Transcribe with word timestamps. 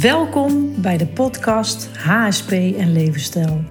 Welkom 0.00 0.82
bij 0.82 0.96
de 0.96 1.06
podcast 1.06 1.88
HSP 1.96 2.50
en 2.50 2.92
Levensstijl. 2.92 3.64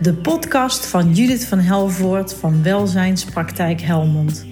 De 0.00 0.14
podcast 0.14 0.86
van 0.86 1.14
Judith 1.14 1.44
van 1.44 1.58
Helvoort 1.58 2.34
van 2.34 2.62
Welzijnspraktijk 2.62 3.80
Helmond. 3.80 4.46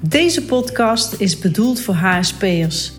Deze 0.00 0.44
podcast 0.44 1.20
is 1.20 1.38
bedoeld 1.38 1.80
voor 1.80 1.94
HSP'ers. 1.94 2.92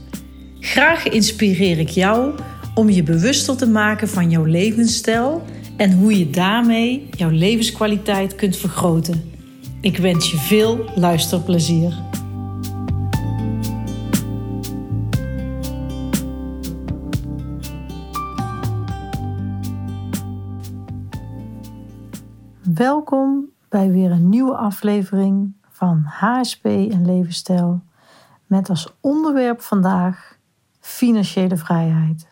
Graag 0.60 1.08
inspireer 1.08 1.80
ik 1.80 1.90
jou 1.90 2.34
om 2.76 2.90
je 2.90 3.04
bewuster 3.04 3.58
te 3.58 3.68
maken 3.68 4.10
van 4.10 4.30
jouw 4.30 4.46
levensstijl 4.46 5.44
en 5.78 5.92
hoe 5.92 6.18
je 6.18 6.30
daarmee 6.30 7.10
jouw 7.12 7.30
levenskwaliteit 7.30 8.36
kunt 8.36 8.58
vergroten. 8.58 9.34
Ik 9.82 9.98
wens 9.98 10.32
je 10.32 10.38
veel 10.38 10.92
luisterplezier. 10.96 11.94
Welkom 22.74 23.50
bij 23.70 23.92
weer 23.92 24.12
een 24.12 24.30
nieuwe 24.30 24.56
aflevering 24.56 25.54
van 25.70 26.04
HSP 26.06 26.66
en 26.66 27.06
Levensstijl. 27.06 27.82
Met 28.46 28.70
als 28.70 28.94
onderwerp 29.00 29.62
vandaag 29.62 30.38
financiële 30.80 31.58
vrijheid. 31.58 32.28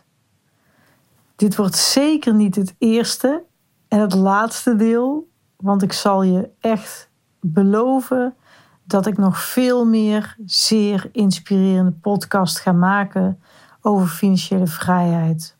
Dit 1.35 1.55
wordt 1.55 1.75
zeker 1.75 2.33
niet 2.33 2.55
het 2.55 2.75
eerste 2.77 3.43
en 3.87 3.99
het 3.99 4.13
laatste 4.13 4.75
deel, 4.75 5.29
want 5.55 5.81
ik 5.81 5.93
zal 5.93 6.23
je 6.23 6.49
echt 6.59 7.09
beloven 7.39 8.35
dat 8.83 9.05
ik 9.05 9.17
nog 9.17 9.39
veel 9.39 9.85
meer 9.85 10.35
zeer 10.45 11.09
inspirerende 11.11 11.91
podcast 11.91 12.59
ga 12.59 12.71
maken 12.71 13.41
over 13.81 14.07
financiële 14.07 14.67
vrijheid. 14.67 15.55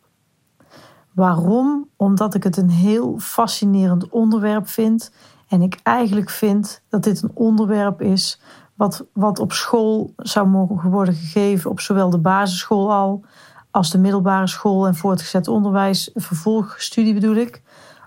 Waarom? 1.12 1.88
Omdat 1.96 2.34
ik 2.34 2.42
het 2.42 2.56
een 2.56 2.70
heel 2.70 3.18
fascinerend 3.18 4.08
onderwerp 4.08 4.68
vind. 4.68 5.12
En 5.48 5.62
ik 5.62 5.80
eigenlijk 5.82 6.30
vind 6.30 6.82
dat 6.88 7.02
dit 7.02 7.22
een 7.22 7.30
onderwerp 7.34 8.00
is 8.00 8.40
wat, 8.74 9.04
wat 9.12 9.38
op 9.38 9.52
school 9.52 10.12
zou 10.16 10.48
mogen 10.48 10.90
worden 10.90 11.14
gegeven, 11.14 11.70
op 11.70 11.80
zowel 11.80 12.10
de 12.10 12.18
basisschool 12.18 12.92
al 12.92 13.24
als 13.70 13.90
de 13.90 13.98
middelbare 13.98 14.46
school 14.46 14.86
en 14.86 14.94
voortgezet 14.94 15.48
onderwijs, 15.48 16.10
vervolgstudie 16.14 17.14
bedoel 17.14 17.36
ik. 17.36 17.62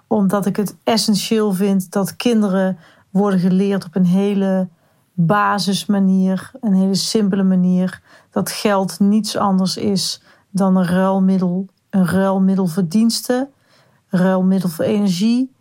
Omdat 0.08 0.46
ik 0.46 0.56
het 0.56 0.78
essentieel 0.84 1.54
vind 1.54 1.92
dat 1.92 2.16
kinderen 2.16 2.78
worden 3.10 3.40
geleerd 3.40 3.86
op 3.86 3.96
een 3.96 4.06
hele 4.06 4.68
basismanier, 5.14 6.52
een 6.62 6.74
hele 6.74 6.96
simpele 6.96 7.44
manier, 7.44 8.02
dat 8.32 8.52
geld 8.52 9.00
niets 9.00 9.38
anders 9.38 9.78
is 9.78 10.22
dan 10.50 10.76
een 10.76 10.86
ruilmiddel 10.86 11.68
een 11.96 12.08
ruilmiddel 12.08 12.68
voor 12.68 12.88
diensten, 12.88 13.50
ruilmiddel 14.10 14.70
voor 14.70 14.86
energie. 14.86 15.54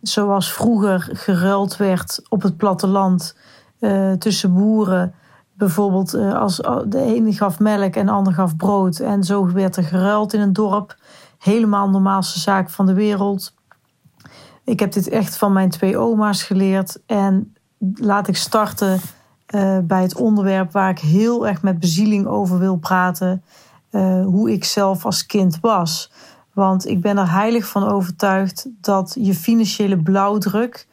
Zoals 0.00 0.52
vroeger 0.52 1.08
geruild 1.12 1.76
werd 1.76 2.22
op 2.28 2.42
het 2.42 2.56
platteland 2.56 3.36
uh, 3.80 4.12
tussen 4.12 4.54
boeren. 4.54 5.14
Bijvoorbeeld 5.52 6.14
uh, 6.14 6.34
als 6.34 6.56
de 6.86 7.00
ene 7.00 7.32
gaf 7.32 7.58
melk 7.58 7.94
en 7.96 8.06
de 8.06 8.12
ander 8.12 8.32
gaf 8.32 8.56
brood. 8.56 8.98
En 8.98 9.24
zo 9.24 9.52
werd 9.52 9.76
er 9.76 9.84
geruild 9.84 10.32
in 10.32 10.40
een 10.40 10.52
dorp. 10.52 10.96
Helemaal 11.38 11.88
normaalste 11.88 12.40
zaak 12.40 12.70
van 12.70 12.86
de 12.86 12.94
wereld. 12.94 13.54
Ik 14.64 14.80
heb 14.80 14.92
dit 14.92 15.08
echt 15.08 15.36
van 15.36 15.52
mijn 15.52 15.70
twee 15.70 15.98
oma's 15.98 16.42
geleerd. 16.42 17.00
En 17.06 17.54
laat 17.94 18.28
ik 18.28 18.36
starten 18.36 19.00
bij 19.84 20.02
het 20.02 20.16
onderwerp 20.16 20.72
waar 20.72 20.90
ik 20.90 20.98
heel 20.98 21.46
erg 21.46 21.62
met 21.62 21.80
bezieling 21.80 22.26
over 22.26 22.58
wil 22.58 22.76
praten. 22.76 23.42
Eh, 23.94 24.24
hoe 24.24 24.52
ik 24.52 24.64
zelf 24.64 25.04
als 25.04 25.26
kind 25.26 25.58
was. 25.60 26.10
Want 26.52 26.86
ik 26.86 27.00
ben 27.00 27.16
er 27.16 27.30
heilig 27.30 27.66
van 27.66 27.88
overtuigd 27.88 28.68
dat 28.80 29.16
je 29.18 29.34
financiële 29.34 30.02
blauwdruk, 30.02 30.86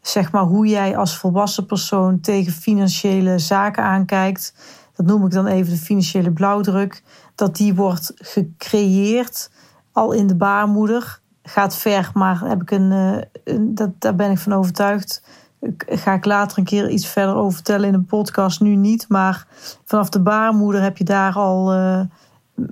zeg 0.00 0.32
maar 0.32 0.42
hoe 0.42 0.66
jij 0.66 0.96
als 0.96 1.18
volwassen 1.18 1.66
persoon 1.66 2.20
tegen 2.20 2.52
financiële 2.52 3.38
zaken 3.38 3.82
aankijkt, 3.82 4.54
dat 4.94 5.06
noem 5.06 5.24
ik 5.24 5.30
dan 5.30 5.46
even 5.46 5.72
de 5.72 5.78
financiële 5.78 6.32
blauwdruk, 6.32 7.02
dat 7.34 7.56
die 7.56 7.74
wordt 7.74 8.12
gecreëerd 8.14 9.50
al 9.92 10.12
in 10.12 10.26
de 10.26 10.36
baarmoeder. 10.36 11.20
Gaat 11.42 11.76
ver, 11.76 12.10
maar 12.14 12.40
heb 12.40 12.62
ik 12.62 12.70
een, 12.70 12.92
eh, 13.44 13.56
dat, 13.60 13.90
daar 13.98 14.14
ben 14.14 14.30
ik 14.30 14.38
van 14.38 14.52
overtuigd. 14.52 15.22
Ga 15.78 16.12
ik 16.12 16.24
later 16.24 16.58
een 16.58 16.64
keer 16.64 16.90
iets 16.90 17.06
verder 17.06 17.34
over 17.34 17.54
vertellen 17.54 17.88
in 17.88 17.94
een 17.94 18.06
podcast, 18.06 18.60
nu 18.60 18.76
niet. 18.76 19.08
Maar 19.08 19.46
vanaf 19.84 20.08
de 20.08 20.20
baarmoeder 20.20 20.82
heb 20.82 20.96
je 20.96 21.04
daar 21.04 21.34
al. 21.34 21.74
Uh, 21.74 22.00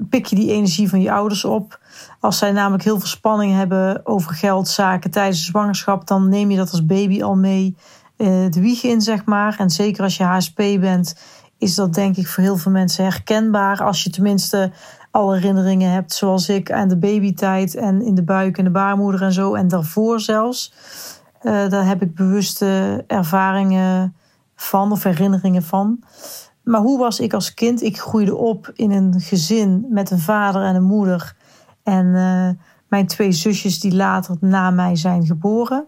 pik 0.08 0.26
je 0.26 0.36
die 0.36 0.50
energie 0.50 0.88
van 0.88 1.00
je 1.00 1.12
ouders 1.12 1.44
op. 1.44 1.80
Als 2.20 2.38
zij 2.38 2.52
namelijk 2.52 2.82
heel 2.82 2.98
veel 2.98 3.08
spanning 3.08 3.54
hebben 3.54 4.06
over 4.06 4.34
geldzaken 4.34 5.10
tijdens 5.10 5.38
de 5.38 5.44
zwangerschap, 5.44 6.06
dan 6.06 6.28
neem 6.28 6.50
je 6.50 6.56
dat 6.56 6.70
als 6.70 6.86
baby 6.86 7.22
al 7.22 7.36
mee 7.36 7.76
uh, 8.16 8.28
de 8.50 8.60
wieg 8.60 8.82
in, 8.82 9.00
zeg 9.00 9.24
maar. 9.24 9.56
En 9.58 9.70
zeker 9.70 10.02
als 10.02 10.16
je 10.16 10.24
HSP 10.24 10.56
bent, 10.56 11.16
is 11.58 11.74
dat 11.74 11.94
denk 11.94 12.16
ik 12.16 12.26
voor 12.26 12.42
heel 12.42 12.56
veel 12.56 12.72
mensen 12.72 13.04
herkenbaar. 13.04 13.82
Als 13.82 14.02
je 14.02 14.10
tenminste 14.10 14.72
alle 15.10 15.34
herinneringen 15.34 15.90
hebt, 15.90 16.12
zoals 16.12 16.48
ik, 16.48 16.72
aan 16.72 16.88
de 16.88 16.96
babytijd 16.96 17.74
en 17.74 18.02
in 18.02 18.14
de 18.14 18.22
buik 18.22 18.58
en 18.58 18.64
de 18.64 18.70
baarmoeder 18.70 19.22
en 19.22 19.32
zo. 19.32 19.54
En 19.54 19.68
daarvoor 19.68 20.20
zelfs. 20.20 20.72
Uh, 21.42 21.68
daar 21.68 21.86
heb 21.86 22.02
ik 22.02 22.14
bewuste 22.14 23.04
ervaringen 23.06 24.14
van 24.56 24.92
of 24.92 25.02
herinneringen 25.02 25.62
van. 25.62 25.98
Maar 26.66 26.80
hoe 26.80 26.98
was 26.98 27.20
ik 27.20 27.32
als 27.32 27.54
kind? 27.54 27.82
Ik 27.82 28.00
groeide 28.00 28.36
op 28.36 28.70
in 28.74 28.90
een 28.90 29.20
gezin 29.20 29.86
met 29.90 30.10
een 30.10 30.18
vader 30.18 30.62
en 30.62 30.74
een 30.74 30.82
moeder. 30.82 31.36
En 31.82 32.06
uh, 32.06 32.48
mijn 32.88 33.06
twee 33.06 33.32
zusjes 33.32 33.80
die 33.80 33.94
later 33.94 34.36
na 34.40 34.70
mij 34.70 34.96
zijn 34.96 35.26
geboren. 35.26 35.84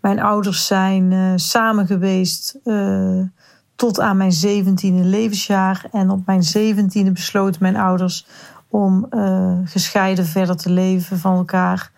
Mijn 0.00 0.20
ouders 0.20 0.66
zijn 0.66 1.10
uh, 1.10 1.32
samen 1.36 1.86
geweest 1.86 2.58
uh, 2.64 3.20
tot 3.76 4.00
aan 4.00 4.16
mijn 4.16 4.32
zeventiende 4.32 5.04
levensjaar. 5.04 5.88
En 5.92 6.10
op 6.10 6.26
mijn 6.26 6.42
zeventiende 6.42 7.12
besloten 7.12 7.62
mijn 7.62 7.76
ouders 7.76 8.26
om 8.68 9.06
gescheiden 9.64 10.24
verder 10.26 10.56
te 10.56 10.70
leven 10.70 11.18
van 11.18 11.36
elkaar. 11.36 11.90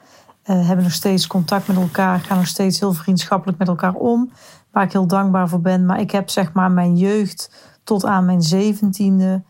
hebben 0.42 0.84
nog 0.84 0.92
steeds 0.92 1.26
contact 1.26 1.66
met 1.66 1.76
elkaar, 1.76 2.20
gaan 2.20 2.36
nog 2.36 2.46
steeds 2.46 2.80
heel 2.80 2.92
vriendschappelijk 2.92 3.58
met 3.58 3.68
elkaar 3.68 3.94
om 3.94 4.30
waar 4.70 4.84
ik 4.84 4.92
heel 4.92 5.06
dankbaar 5.06 5.48
voor 5.48 5.60
ben. 5.60 5.86
Maar 5.86 6.00
ik 6.00 6.10
heb 6.10 6.28
zeg 6.28 6.52
maar 6.52 6.70
mijn 6.70 6.96
jeugd 6.96 7.50
tot 7.84 8.04
aan 8.04 8.24
mijn 8.24 8.42
zeventiende 8.42 9.42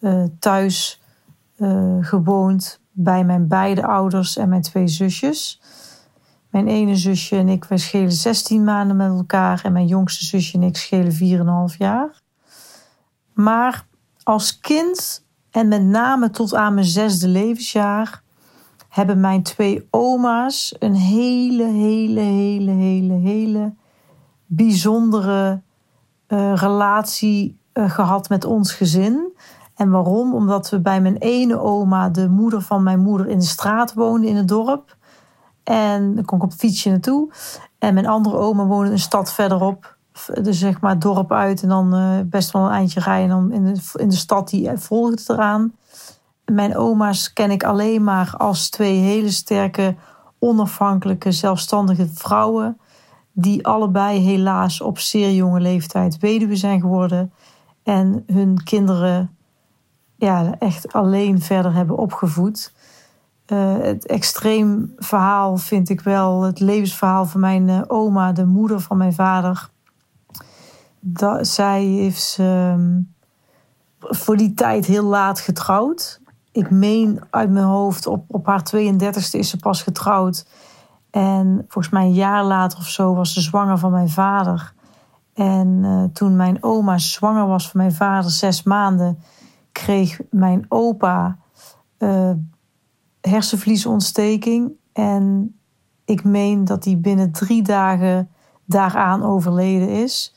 uh, 0.00 0.24
thuis 0.38 1.02
uh, 1.56 1.96
gewoond 2.00 2.80
bij 2.90 3.24
mijn 3.24 3.48
beide 3.48 3.86
ouders 3.86 4.36
en 4.36 4.48
mijn 4.48 4.62
twee 4.62 4.88
zusjes. 4.88 5.60
Mijn 6.50 6.66
ene 6.66 6.96
zusje 6.96 7.36
en 7.36 7.48
ik, 7.48 7.64
wij 7.64 7.78
schelen 7.78 8.12
16 8.12 8.64
maanden 8.64 8.96
met 8.96 9.08
elkaar. 9.08 9.60
En 9.64 9.72
mijn 9.72 9.86
jongste 9.86 10.24
zusje 10.24 10.56
en 10.56 10.62
ik 10.62 10.76
schelen 10.76 11.70
4,5 11.70 11.76
jaar. 11.76 12.22
Maar 13.32 13.86
als 14.22 14.60
kind 14.60 15.24
en 15.50 15.68
met 15.68 15.82
name 15.82 16.30
tot 16.30 16.54
aan 16.54 16.74
mijn 16.74 16.86
zesde 16.86 17.28
levensjaar 17.28 18.22
hebben 18.88 19.20
mijn 19.20 19.42
twee 19.42 19.86
oma's 19.90 20.74
een 20.78 20.94
hele, 20.94 21.64
hele, 21.64 22.20
hele, 22.20 22.70
hele, 22.70 23.14
hele 23.14 23.74
bijzondere 24.46 25.62
uh, 26.28 26.54
relatie 26.54 27.58
uh, 27.74 27.90
gehad 27.90 28.28
met 28.28 28.44
ons 28.44 28.72
gezin. 28.72 29.32
En 29.74 29.90
waarom? 29.90 30.34
Omdat 30.34 30.70
we 30.70 30.80
bij 30.80 31.00
mijn 31.00 31.16
ene 31.16 31.60
oma, 31.60 32.08
de 32.08 32.28
moeder 32.28 32.62
van 32.62 32.82
mijn 32.82 33.00
moeder, 33.00 33.28
in 33.28 33.38
de 33.38 33.44
straat 33.44 33.94
woonden 33.94 34.30
in 34.30 34.36
het 34.36 34.48
dorp. 34.48 34.96
En 35.62 36.14
dan 36.14 36.24
kon 36.24 36.38
ik 36.38 36.44
op 36.44 36.50
het 36.50 36.58
fietsje 36.58 36.90
naartoe. 36.90 37.32
En 37.78 37.94
mijn 37.94 38.06
andere 38.06 38.36
oma 38.36 38.64
woonde 38.64 38.90
een 38.90 38.98
stad 38.98 39.32
verderop. 39.32 39.96
Dus 40.42 40.58
zeg 40.58 40.80
maar 40.80 40.98
dorp 40.98 41.32
uit 41.32 41.62
en 41.62 41.68
dan 41.68 41.94
uh, 41.94 42.20
best 42.24 42.50
wel 42.50 42.62
een 42.62 42.70
eindje 42.70 43.00
rijden. 43.00 43.36
En 43.36 43.48
dan 43.48 43.52
in 43.52 43.74
de, 43.74 43.80
in 43.92 44.08
de 44.08 44.16
stad 44.16 44.48
die 44.48 44.70
volgde 44.74 45.34
eraan. 45.34 45.72
Mijn 46.44 46.76
oma's 46.76 47.32
ken 47.32 47.50
ik 47.50 47.64
alleen 47.64 48.04
maar 48.04 48.34
als 48.36 48.70
twee 48.70 48.98
hele 48.98 49.30
sterke, 49.30 49.96
onafhankelijke, 50.38 51.32
zelfstandige 51.32 52.08
vrouwen 52.14 52.78
die 53.36 53.66
allebei 53.66 54.18
helaas 54.18 54.80
op 54.80 54.98
zeer 54.98 55.32
jonge 55.32 55.60
leeftijd 55.60 56.18
weduwe 56.18 56.56
zijn 56.56 56.80
geworden 56.80 57.32
en 57.82 58.24
hun 58.26 58.62
kinderen 58.62 59.36
ja, 60.16 60.54
echt 60.58 60.92
alleen 60.92 61.40
verder 61.40 61.72
hebben 61.72 61.96
opgevoed. 61.96 62.72
Uh, 63.46 63.76
het 63.78 64.06
extreem 64.06 64.92
verhaal 64.96 65.56
vind 65.56 65.88
ik 65.88 66.00
wel 66.00 66.42
het 66.42 66.60
levensverhaal 66.60 67.26
van 67.26 67.40
mijn 67.40 67.68
uh, 67.68 67.82
oma, 67.86 68.32
de 68.32 68.44
moeder 68.44 68.80
van 68.80 68.96
mijn 68.96 69.12
vader. 69.12 69.68
Dat, 71.00 71.46
zij 71.46 71.82
heeft 71.82 72.36
uh, 72.40 72.74
voor 74.00 74.36
die 74.36 74.54
tijd 74.54 74.86
heel 74.86 75.04
laat 75.04 75.40
getrouwd. 75.40 76.20
Ik 76.52 76.70
meen 76.70 77.20
uit 77.30 77.50
mijn 77.50 77.64
hoofd, 77.64 78.06
op, 78.06 78.24
op 78.28 78.46
haar 78.46 78.70
32e 78.76 79.30
is 79.30 79.48
ze 79.48 79.56
pas 79.56 79.82
getrouwd. 79.82 80.46
En 81.14 81.64
volgens 81.68 81.94
mij 81.94 82.04
een 82.04 82.12
jaar 82.12 82.44
later 82.44 82.78
of 82.78 82.88
zo 82.88 83.14
was 83.14 83.32
ze 83.32 83.40
zwanger 83.40 83.78
van 83.78 83.90
mijn 83.90 84.08
vader. 84.08 84.74
En 85.34 85.68
uh, 85.68 86.04
toen 86.04 86.36
mijn 86.36 86.62
oma 86.62 86.98
zwanger 86.98 87.46
was 87.46 87.70
van 87.70 87.80
mijn 87.80 87.92
vader, 87.92 88.30
zes 88.30 88.62
maanden, 88.62 89.18
kreeg 89.72 90.20
mijn 90.30 90.66
opa 90.68 91.38
uh, 91.98 92.30
hersenvliesontsteking. 93.20 94.72
En 94.92 95.54
ik 96.04 96.24
meen 96.24 96.64
dat 96.64 96.84
hij 96.84 96.98
binnen 96.98 97.32
drie 97.32 97.62
dagen 97.62 98.30
daaraan 98.64 99.22
overleden 99.22 99.88
is. 99.88 100.34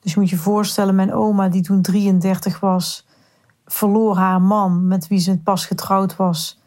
Dus 0.00 0.14
je 0.14 0.20
moet 0.20 0.30
je 0.30 0.36
voorstellen, 0.36 0.94
mijn 0.94 1.14
oma, 1.14 1.48
die 1.48 1.62
toen 1.62 1.82
33 1.82 2.60
was, 2.60 3.06
verloor 3.66 4.16
haar 4.16 4.42
man 4.42 4.86
met 4.86 5.08
wie 5.08 5.18
ze 5.18 5.38
pas 5.38 5.66
getrouwd 5.66 6.16
was. 6.16 6.60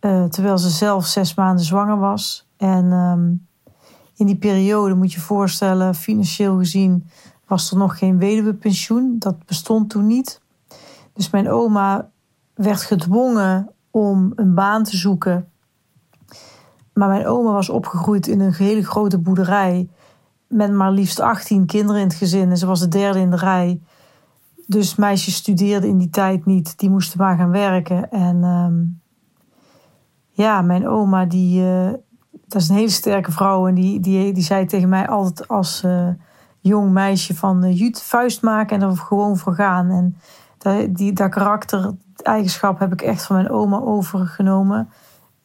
Uh, 0.00 0.24
terwijl 0.24 0.58
ze 0.58 0.70
zelf 0.70 1.06
zes 1.06 1.34
maanden 1.34 1.64
zwanger 1.64 1.98
was. 1.98 2.46
En 2.58 2.92
um, 2.92 3.46
in 4.16 4.26
die 4.26 4.36
periode 4.36 4.94
moet 4.94 5.12
je 5.12 5.20
voorstellen, 5.20 5.94
financieel 5.94 6.58
gezien 6.58 7.08
was 7.46 7.70
er 7.70 7.76
nog 7.76 7.98
geen 7.98 8.18
weduwepensioen. 8.18 9.16
Dat 9.18 9.46
bestond 9.46 9.90
toen 9.90 10.06
niet. 10.06 10.40
Dus 11.12 11.30
mijn 11.30 11.50
oma 11.50 12.10
werd 12.54 12.82
gedwongen 12.82 13.70
om 13.90 14.32
een 14.34 14.54
baan 14.54 14.84
te 14.84 14.96
zoeken. 14.96 15.48
Maar 16.92 17.08
mijn 17.08 17.26
oma 17.26 17.52
was 17.52 17.68
opgegroeid 17.68 18.26
in 18.26 18.40
een 18.40 18.52
hele 18.52 18.84
grote 18.84 19.18
boerderij. 19.18 19.88
Met 20.46 20.72
maar 20.72 20.92
liefst 20.92 21.20
18 21.20 21.66
kinderen 21.66 22.00
in 22.00 22.06
het 22.06 22.16
gezin. 22.16 22.50
En 22.50 22.56
ze 22.56 22.66
was 22.66 22.80
de 22.80 22.88
derde 22.88 23.18
in 23.18 23.30
de 23.30 23.36
rij. 23.36 23.80
Dus 24.66 24.94
meisjes 24.94 25.34
studeerden 25.34 25.88
in 25.88 25.98
die 25.98 26.10
tijd 26.10 26.46
niet. 26.46 26.78
Die 26.78 26.90
moesten 26.90 27.18
maar 27.18 27.36
gaan 27.36 27.50
werken. 27.50 28.10
En 28.10 28.44
um, 28.44 29.00
ja, 30.30 30.62
mijn 30.62 30.88
oma, 30.88 31.24
die, 31.24 31.62
uh, 31.62 31.92
dat 32.48 32.62
is 32.62 32.68
een 32.68 32.76
hele 32.76 32.90
sterke 32.90 33.32
vrouw. 33.32 33.66
En 33.68 33.74
die, 33.74 34.00
die, 34.00 34.32
die 34.32 34.42
zei 34.42 34.66
tegen 34.66 34.88
mij 34.88 35.08
altijd 35.08 35.48
als 35.48 35.82
uh, 35.84 36.08
jong 36.60 36.92
meisje 36.92 37.34
van... 37.34 37.64
Uh, 37.64 37.78
Jut, 37.78 38.02
vuist 38.02 38.42
maken 38.42 38.80
en 38.80 38.88
er 38.88 38.96
gewoon 38.96 39.36
voor 39.36 39.54
gaan. 39.54 39.90
En 39.90 40.16
dat, 40.58 40.96
die, 40.96 41.12
dat 41.12 41.30
karakter, 41.30 41.94
eigenschap 42.22 42.78
heb 42.78 42.92
ik 42.92 43.02
echt 43.02 43.22
van 43.22 43.36
mijn 43.36 43.50
oma 43.50 43.78
overgenomen. 43.80 44.88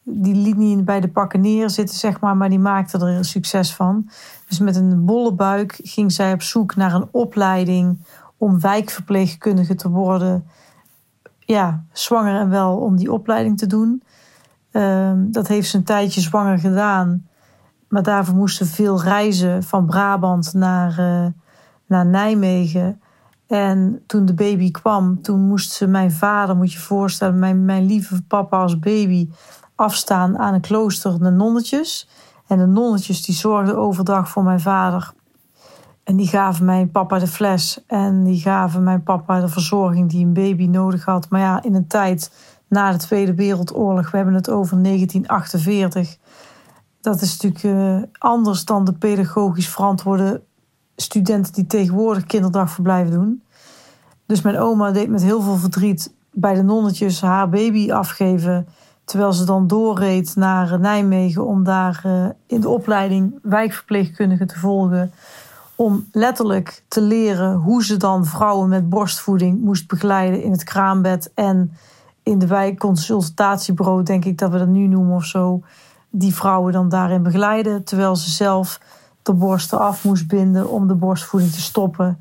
Die 0.02 0.34
liet 0.34 0.56
niet 0.56 0.84
bij 0.84 1.00
de 1.00 1.08
pakken 1.08 1.40
neerzitten, 1.40 1.96
zeg 1.96 2.20
maar, 2.20 2.36
maar 2.36 2.48
die 2.48 2.58
maakte 2.58 2.98
er 2.98 3.24
succes 3.24 3.74
van. 3.74 4.08
Dus 4.48 4.58
met 4.58 4.76
een 4.76 5.04
bolle 5.04 5.32
buik 5.32 5.80
ging 5.82 6.12
zij 6.12 6.32
op 6.32 6.42
zoek 6.42 6.76
naar 6.76 6.94
een 6.94 7.08
opleiding 7.10 7.98
om 8.36 8.60
wijkverpleegkundige 8.60 9.74
te 9.74 9.88
worden. 9.88 10.46
Ja, 11.38 11.84
zwanger 11.92 12.40
en 12.40 12.50
wel 12.50 12.76
om 12.76 12.96
die 12.96 13.12
opleiding 13.12 13.58
te 13.58 13.66
doen. 13.66 14.02
Ehm, 14.74 15.30
dat 15.30 15.48
heeft 15.48 15.68
ze 15.68 15.76
een 15.76 15.84
tijdje 15.84 16.20
zwanger 16.20 16.58
gedaan. 16.58 17.26
Maar 17.88 18.02
daarvoor 18.02 18.34
moesten 18.34 18.66
veel 18.66 19.02
reizen 19.02 19.62
van 19.62 19.86
Brabant 19.86 20.52
naar, 20.54 20.98
uh, 20.98 21.26
naar 21.86 22.06
Nijmegen. 22.06 23.00
En 23.46 24.02
toen 24.06 24.24
de 24.24 24.34
baby 24.34 24.70
kwam, 24.70 25.22
toen 25.22 25.40
moest 25.40 25.72
ze 25.72 25.86
mijn 25.86 26.12
vader, 26.12 26.56
moet 26.56 26.72
je 26.72 26.78
je 26.78 26.84
voorstellen, 26.84 27.38
mijn, 27.38 27.64
mijn 27.64 27.86
lieve 27.86 28.22
papa 28.22 28.58
als 28.58 28.78
baby, 28.78 29.28
afstaan 29.74 30.38
aan 30.38 30.54
een 30.54 30.60
klooster, 30.60 31.18
de 31.18 31.30
nonnetjes. 31.30 32.08
En 32.46 32.58
de 32.58 32.66
nonnetjes 32.66 33.22
die 33.22 33.34
zorgden 33.34 33.76
overdag 33.76 34.28
voor 34.28 34.42
mijn 34.42 34.60
vader. 34.60 35.12
En 36.04 36.16
die 36.16 36.28
gaven 36.28 36.64
mijn 36.64 36.90
papa 36.90 37.18
de 37.18 37.26
fles. 37.26 37.84
En 37.86 38.24
die 38.24 38.40
gaven 38.40 38.82
mijn 38.82 39.02
papa 39.02 39.40
de 39.40 39.48
verzorging 39.48 40.10
die 40.10 40.24
een 40.24 40.32
baby 40.32 40.66
nodig 40.66 41.04
had. 41.04 41.28
Maar 41.30 41.40
ja, 41.40 41.62
in 41.62 41.74
een 41.74 41.86
tijd 41.86 42.30
na 42.74 42.92
de 42.92 42.98
Tweede 42.98 43.34
Wereldoorlog, 43.34 44.10
we 44.10 44.16
hebben 44.16 44.34
het 44.34 44.50
over 44.50 44.82
1948. 44.82 46.16
Dat 47.00 47.20
is 47.20 47.42
natuurlijk 47.42 47.62
uh, 47.62 48.02
anders 48.18 48.64
dan 48.64 48.84
de 48.84 48.92
pedagogisch 48.92 49.68
verantwoorde 49.68 50.42
studenten 50.96 51.52
die 51.52 51.66
tegenwoordig 51.66 52.24
kinderdagverblijven 52.24 53.12
doen. 53.12 53.42
Dus 54.26 54.42
mijn 54.42 54.58
oma 54.58 54.90
deed 54.90 55.08
met 55.08 55.22
heel 55.22 55.40
veel 55.40 55.56
verdriet 55.56 56.14
bij 56.32 56.54
de 56.54 56.62
nonnetjes 56.62 57.20
haar 57.20 57.48
baby 57.48 57.92
afgeven. 57.92 58.66
Terwijl 59.04 59.32
ze 59.32 59.44
dan 59.44 59.66
doorreed 59.66 60.36
naar 60.36 60.80
Nijmegen 60.80 61.46
om 61.46 61.64
daar 61.64 62.02
uh, 62.06 62.26
in 62.46 62.60
de 62.60 62.68
opleiding 62.68 63.38
wijkverpleegkundige 63.42 64.46
te 64.46 64.58
volgen. 64.58 65.12
Om 65.76 66.08
letterlijk 66.12 66.84
te 66.88 67.00
leren 67.00 67.54
hoe 67.54 67.84
ze 67.84 67.96
dan 67.96 68.26
vrouwen 68.26 68.68
met 68.68 68.88
borstvoeding 68.88 69.60
moest 69.60 69.88
begeleiden 69.88 70.42
in 70.42 70.50
het 70.50 70.64
kraambed. 70.64 71.30
En 71.34 71.72
in 72.24 72.38
de 72.38 72.46
wijkconsultatiebureau, 72.46 74.02
denk 74.02 74.24
ik 74.24 74.38
dat 74.38 74.50
we 74.50 74.58
dat 74.58 74.68
nu 74.68 74.86
noemen 74.86 75.14
of 75.14 75.24
zo. 75.24 75.62
Die 76.10 76.34
vrouwen 76.34 76.72
dan 76.72 76.88
daarin 76.88 77.22
begeleiden. 77.22 77.84
Terwijl 77.84 78.16
ze 78.16 78.30
zelf 78.30 78.80
de 79.22 79.32
borsten 79.32 79.78
af 79.78 80.04
moest 80.04 80.28
binden 80.28 80.70
om 80.70 80.86
de 80.86 80.94
borstvoeding 80.94 81.52
te 81.52 81.60
stoppen. 81.60 82.18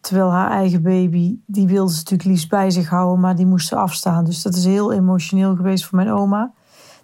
Terwijl 0.00 0.30
haar 0.30 0.50
eigen 0.50 0.82
baby, 0.82 1.38
die 1.46 1.66
wilde 1.66 1.92
ze 1.92 1.98
natuurlijk 1.98 2.28
liefst 2.28 2.48
bij 2.48 2.70
zich 2.70 2.88
houden, 2.88 3.20
maar 3.20 3.36
die 3.36 3.46
moest 3.46 3.68
ze 3.68 3.76
afstaan. 3.76 4.24
Dus 4.24 4.42
dat 4.42 4.54
is 4.54 4.64
heel 4.64 4.92
emotioneel 4.92 5.56
geweest 5.56 5.84
voor 5.84 5.96
mijn 5.96 6.12
oma. 6.12 6.52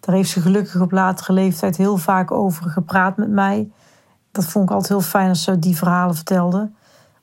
Daar 0.01 0.15
heeft 0.15 0.31
ze 0.31 0.41
gelukkig 0.41 0.81
op 0.81 0.93
latere 0.93 1.33
leeftijd 1.33 1.77
heel 1.77 1.97
vaak 1.97 2.31
over 2.31 2.71
gepraat 2.71 3.17
met 3.17 3.31
mij. 3.31 3.71
Dat 4.31 4.45
vond 4.45 4.65
ik 4.65 4.71
altijd 4.71 4.93
heel 4.93 5.09
fijn 5.09 5.29
als 5.29 5.43
ze 5.43 5.59
die 5.59 5.77
verhalen 5.77 6.15
vertelde. 6.15 6.71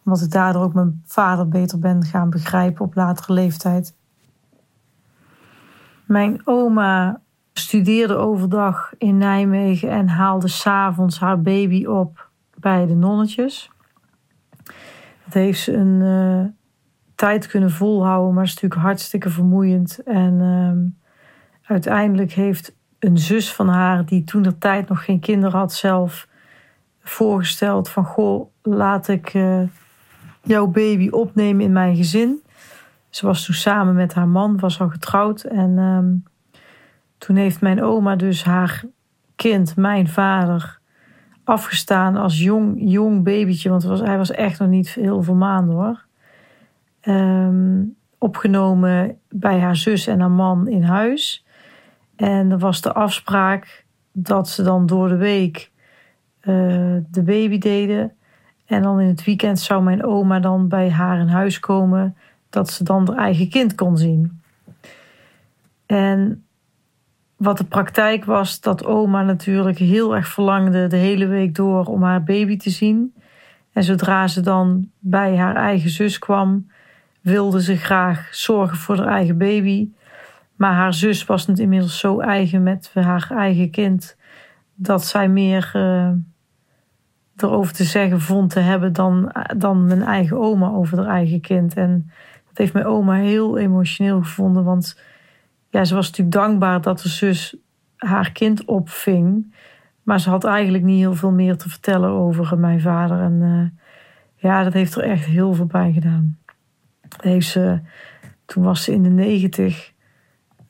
Omdat 0.05 0.21
ik 0.21 0.31
daardoor 0.31 0.63
ook 0.63 0.73
mijn 0.73 1.03
vader 1.05 1.47
beter 1.47 1.79
ben 1.79 2.03
gaan 2.03 2.29
begrijpen 2.29 2.85
op 2.85 2.95
latere 2.95 3.33
leeftijd. 3.33 3.93
Mijn 6.11 6.41
oma 6.43 7.21
studeerde 7.53 8.15
overdag 8.15 8.93
in 8.97 9.17
Nijmegen 9.17 9.89
en 9.89 10.07
haalde 10.07 10.47
s'avonds 10.47 11.19
haar 11.19 11.41
baby 11.41 11.85
op 11.85 12.29
bij 12.55 12.85
de 12.85 12.95
nonnetjes. 12.95 13.71
Dat 15.23 15.33
heeft 15.33 15.59
ze 15.59 15.73
een 15.73 16.01
uh, 16.01 16.45
tijd 17.15 17.47
kunnen 17.47 17.71
volhouden, 17.71 18.33
maar 18.33 18.43
is 18.43 18.53
natuurlijk 18.53 18.81
hartstikke 18.81 19.29
vermoeiend. 19.29 20.03
En 20.03 20.33
uh, 20.39 20.91
uiteindelijk 21.61 22.31
heeft 22.31 22.75
een 22.99 23.17
zus 23.17 23.53
van 23.53 23.67
haar, 23.67 24.05
die 24.05 24.23
toen 24.23 24.41
de 24.41 24.57
tijd 24.57 24.89
nog 24.89 25.05
geen 25.05 25.19
kinderen 25.19 25.59
had, 25.59 25.73
zelf 25.73 26.27
voorgesteld 27.01 27.89
van 27.89 28.05
goh, 28.05 28.49
laat 28.61 29.07
ik 29.07 29.33
uh, 29.33 29.61
jouw 30.41 30.67
baby 30.67 31.09
opnemen 31.09 31.65
in 31.65 31.71
mijn 31.71 31.95
gezin. 31.95 32.40
Ze 33.11 33.25
was 33.25 33.45
toen 33.45 33.55
samen 33.55 33.95
met 33.95 34.13
haar 34.13 34.27
man, 34.27 34.59
was 34.59 34.81
al 34.81 34.89
getrouwd 34.89 35.43
en 35.43 35.77
um, 35.77 36.23
toen 37.17 37.35
heeft 37.35 37.61
mijn 37.61 37.83
oma 37.83 38.15
dus 38.15 38.43
haar 38.43 38.83
kind, 39.35 39.75
mijn 39.75 40.07
vader, 40.07 40.79
afgestaan 41.43 42.15
als 42.15 42.39
jong, 42.39 42.73
jong 42.77 43.23
babytje. 43.23 43.69
Want 43.69 43.83
was, 43.83 43.99
hij 43.99 44.17
was 44.17 44.31
echt 44.31 44.59
nog 44.59 44.69
niet 44.69 44.89
heel 44.89 45.23
veel 45.23 45.35
maanden 45.35 45.75
hoor. 45.75 46.05
Um, 47.03 47.95
opgenomen 48.17 49.17
bij 49.29 49.59
haar 49.59 49.75
zus 49.75 50.07
en 50.07 50.19
haar 50.19 50.31
man 50.31 50.67
in 50.67 50.83
huis. 50.83 51.45
En 52.15 52.51
er 52.51 52.59
was 52.59 52.81
de 52.81 52.93
afspraak 52.93 53.85
dat 54.11 54.49
ze 54.49 54.63
dan 54.63 54.85
door 54.85 55.09
de 55.09 55.17
week 55.17 55.71
uh, 56.41 56.97
de 57.09 57.23
baby 57.23 57.57
deden. 57.57 58.13
En 58.65 58.81
dan 58.81 58.99
in 58.99 59.07
het 59.07 59.23
weekend 59.23 59.59
zou 59.59 59.83
mijn 59.83 60.05
oma 60.05 60.39
dan 60.39 60.67
bij 60.67 60.91
haar 60.91 61.19
in 61.19 61.27
huis 61.27 61.59
komen. 61.59 62.15
Dat 62.51 62.69
ze 62.69 62.83
dan 62.83 63.07
haar 63.07 63.17
eigen 63.17 63.49
kind 63.49 63.75
kon 63.75 63.97
zien. 63.97 64.41
En 65.85 66.45
wat 67.35 67.57
de 67.57 67.63
praktijk 67.63 68.25
was, 68.25 68.59
dat 68.59 68.85
oma 68.85 69.23
natuurlijk 69.23 69.77
heel 69.77 70.15
erg 70.15 70.27
verlangde 70.27 70.87
de 70.87 70.97
hele 70.97 71.27
week 71.27 71.55
door 71.55 71.85
om 71.85 72.03
haar 72.03 72.23
baby 72.23 72.57
te 72.57 72.69
zien. 72.69 73.13
En 73.73 73.83
zodra 73.83 74.27
ze 74.27 74.41
dan 74.41 74.89
bij 74.99 75.37
haar 75.37 75.55
eigen 75.55 75.89
zus 75.89 76.19
kwam, 76.19 76.69
wilde 77.21 77.61
ze 77.61 77.75
graag 77.75 78.35
zorgen 78.35 78.77
voor 78.77 78.97
haar 78.97 79.07
eigen 79.07 79.37
baby. 79.37 79.89
Maar 80.55 80.73
haar 80.73 80.93
zus 80.93 81.25
was 81.25 81.45
het 81.45 81.59
inmiddels 81.59 81.99
zo 81.99 82.19
eigen 82.19 82.63
met 82.63 82.91
haar 82.93 83.31
eigen 83.31 83.69
kind 83.69 84.17
dat 84.75 85.05
zij 85.05 85.27
meer 85.27 85.71
uh, 85.75 86.11
erover 87.35 87.73
te 87.73 87.83
zeggen 87.83 88.21
vond 88.21 88.49
te 88.49 88.59
hebben 88.59 88.93
dan, 88.93 89.31
dan 89.57 89.85
mijn 89.85 90.03
eigen 90.03 90.37
oma 90.39 90.69
over 90.69 90.97
haar 90.97 91.07
eigen 91.07 91.41
kind. 91.41 91.73
En 91.73 92.11
dat 92.51 92.57
heeft 92.57 92.73
mijn 92.73 92.85
oma 92.85 93.13
heel 93.13 93.57
emotioneel 93.57 94.21
gevonden, 94.21 94.63
want 94.63 94.99
ja, 95.69 95.83
ze 95.83 95.95
was 95.95 96.07
natuurlijk 96.09 96.35
dankbaar 96.35 96.81
dat 96.81 96.99
de 96.99 97.09
zus 97.09 97.55
haar 97.95 98.31
kind 98.31 98.65
opving. 98.65 99.53
Maar 100.03 100.19
ze 100.19 100.29
had 100.29 100.43
eigenlijk 100.43 100.83
niet 100.83 100.99
heel 100.99 101.15
veel 101.15 101.31
meer 101.31 101.57
te 101.57 101.69
vertellen 101.69 102.09
over 102.09 102.59
mijn 102.59 102.81
vader. 102.81 103.19
En 103.19 103.33
uh, 103.41 103.83
ja, 104.35 104.63
dat 104.63 104.73
heeft 104.73 104.95
er 104.95 105.03
echt 105.03 105.25
heel 105.25 105.53
veel 105.53 105.65
bij 105.65 105.91
gedaan. 105.91 106.37
Heeft 107.21 107.47
ze, 107.47 107.79
toen 108.45 108.63
was 108.63 108.83
ze 108.83 108.93
in 108.93 109.03
de 109.03 109.09
negentig, 109.09 109.91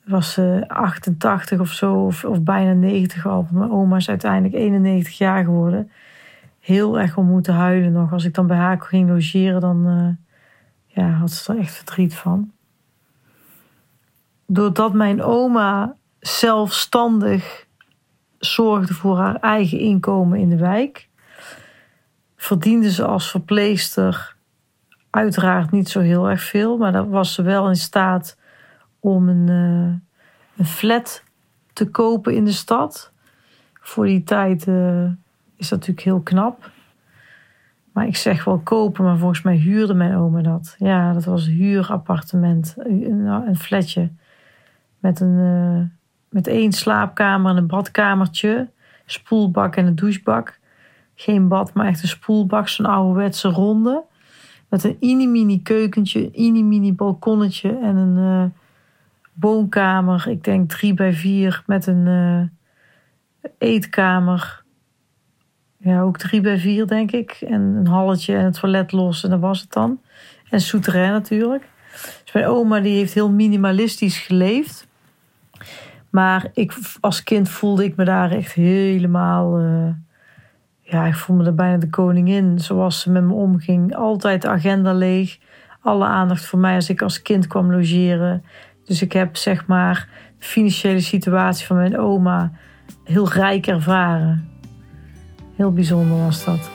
was 0.04 0.32
ze 0.32 0.64
88 0.66 1.60
of 1.60 1.68
zo, 1.68 1.94
of, 1.94 2.42
bijna 2.42 2.72
90 2.72 3.26
al. 3.26 3.46
Mijn 3.50 3.70
oma 3.70 3.96
is 3.96 4.08
uiteindelijk 4.08 4.54
91 4.54 5.18
jaar 5.18 5.44
geworden. 5.44 5.90
Heel 6.60 7.00
erg 7.00 7.16
om 7.16 7.26
moeten 7.26 7.54
huilen 7.54 7.92
nog. 7.92 8.12
Als 8.12 8.24
ik 8.24 8.34
dan 8.34 8.46
bij 8.46 8.56
haar 8.56 8.80
ging 8.80 9.08
logeren, 9.08 9.60
dan 9.60 9.86
uh, 9.86 10.08
ja, 10.94 11.10
had 11.10 11.30
ze 11.30 11.52
er 11.52 11.58
echt 11.58 11.74
verdriet 11.74 12.14
van 12.14 12.52
doordat 14.52 14.92
mijn 14.92 15.22
oma 15.22 15.96
zelfstandig 16.20 17.66
zorgde 18.38 18.94
voor 18.94 19.16
haar 19.16 19.36
eigen 19.36 19.78
inkomen 19.78 20.38
in 20.38 20.48
de 20.48 20.56
wijk, 20.56 21.08
verdiende 22.36 22.90
ze 22.90 23.04
als 23.04 23.30
verpleegster 23.30 24.36
uiteraard 25.10 25.70
niet 25.70 25.88
zo 25.88 26.00
heel 26.00 26.30
erg 26.30 26.42
veel, 26.42 26.76
maar 26.76 26.92
dan 26.92 27.08
was 27.08 27.34
ze 27.34 27.42
wel 27.42 27.68
in 27.68 27.76
staat 27.76 28.38
om 29.00 29.28
een, 29.28 29.48
uh, 29.48 29.94
een 30.56 30.66
flat 30.66 31.22
te 31.72 31.90
kopen 31.90 32.34
in 32.34 32.44
de 32.44 32.52
stad. 32.52 33.12
Voor 33.80 34.06
die 34.06 34.24
tijd 34.24 34.66
uh, 34.66 35.04
is 35.56 35.68
dat 35.68 35.78
natuurlijk 35.78 36.00
heel 36.00 36.20
knap. 36.20 36.70
Maar 37.92 38.06
ik 38.06 38.16
zeg 38.16 38.44
wel 38.44 38.58
kopen, 38.58 39.04
maar 39.04 39.18
volgens 39.18 39.42
mij 39.42 39.56
huurde 39.56 39.94
mijn 39.94 40.16
oma 40.16 40.42
dat. 40.42 40.74
Ja, 40.78 41.12
dat 41.12 41.24
was 41.24 41.46
een 41.46 41.52
huurappartement. 41.52 42.74
Een, 42.78 43.26
een 43.26 43.56
flatje. 43.56 44.10
Met, 44.98 45.20
een, 45.20 45.38
uh, 45.38 45.82
met 46.28 46.46
één 46.46 46.72
slaapkamer 46.72 47.50
en 47.50 47.56
een 47.56 47.66
badkamertje. 47.66 48.68
Spoelbak 49.06 49.76
en 49.76 49.86
een 49.86 49.94
douchebak. 49.94 50.60
Geen 51.14 51.48
bad, 51.48 51.74
maar 51.74 51.86
echt 51.86 52.02
een 52.02 52.08
spoelbak. 52.08 52.68
Zo'n 52.68 52.86
ouderwetse 52.86 53.48
ronde. 53.48 54.02
Met 54.68 54.84
een 54.84 54.96
mini-mini 55.00 55.62
keukentje, 55.62 56.20
een 56.20 56.30
mini-mini 56.32 56.94
balkonnetje 56.94 57.78
en 57.78 57.96
een 57.96 58.16
uh, 58.16 58.44
woonkamer. 59.32 60.28
Ik 60.28 60.44
denk 60.44 60.70
drie 60.70 60.94
bij 60.94 61.12
vier 61.12 61.62
met 61.66 61.86
een 61.86 62.06
uh, 62.06 62.42
eetkamer. 63.58 64.61
Ja, 65.84 66.00
ook 66.00 66.18
drie 66.18 66.40
bij 66.40 66.58
vier 66.58 66.86
denk 66.86 67.12
ik. 67.12 67.38
En 67.40 67.60
een 67.60 67.86
halletje 67.86 68.36
en 68.36 68.44
het 68.44 68.60
toilet 68.60 68.92
los 68.92 69.24
en 69.24 69.30
dat 69.30 69.40
was 69.40 69.60
het 69.60 69.72
dan. 69.72 70.00
En 70.50 70.60
souterrain 70.60 71.12
natuurlijk. 71.12 71.68
Dus 72.22 72.32
mijn 72.32 72.46
oma 72.46 72.80
die 72.80 72.96
heeft 72.96 73.14
heel 73.14 73.30
minimalistisch 73.30 74.18
geleefd. 74.18 74.86
Maar 76.10 76.50
ik, 76.52 76.72
als 77.00 77.22
kind 77.22 77.48
voelde 77.48 77.84
ik 77.84 77.96
me 77.96 78.04
daar 78.04 78.30
echt 78.30 78.52
helemaal... 78.52 79.60
Uh, 79.60 79.88
ja, 80.80 81.06
ik 81.06 81.14
voelde 81.14 81.42
me 81.42 81.48
er 81.48 81.54
bijna 81.54 81.76
de 81.76 81.90
koningin. 81.90 82.58
Zoals 82.58 83.00
ze 83.00 83.10
met 83.10 83.24
me 83.24 83.32
omging. 83.32 83.94
Altijd 83.94 84.42
de 84.42 84.48
agenda 84.48 84.92
leeg. 84.92 85.38
Alle 85.80 86.04
aandacht 86.04 86.44
voor 86.44 86.58
mij 86.58 86.74
als 86.74 86.88
ik 86.88 87.02
als 87.02 87.22
kind 87.22 87.46
kwam 87.46 87.72
logeren. 87.72 88.44
Dus 88.84 89.02
ik 89.02 89.12
heb 89.12 89.36
zeg 89.36 89.66
maar 89.66 90.08
de 90.38 90.46
financiële 90.46 91.00
situatie 91.00 91.66
van 91.66 91.76
mijn 91.76 91.98
oma 91.98 92.52
heel 93.04 93.28
rijk 93.28 93.66
ervaren. 93.66 94.51
Heel 95.56 95.72
bijzonder 95.72 96.18
was 96.18 96.44
dat. 96.44 96.70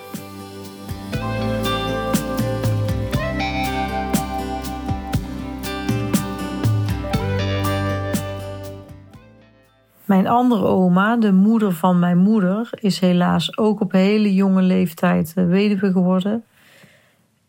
Mijn 10.05 10.27
andere 10.27 10.65
oma, 10.65 11.17
de 11.17 11.31
moeder 11.31 11.73
van 11.73 11.99
mijn 11.99 12.17
moeder, 12.17 12.69
is 12.71 12.99
helaas 12.99 13.57
ook 13.57 13.81
op 13.81 13.91
hele 13.91 14.33
jonge 14.33 14.61
leeftijd 14.61 15.33
eh, 15.35 15.45
weduwe 15.45 15.91
geworden. 15.91 16.43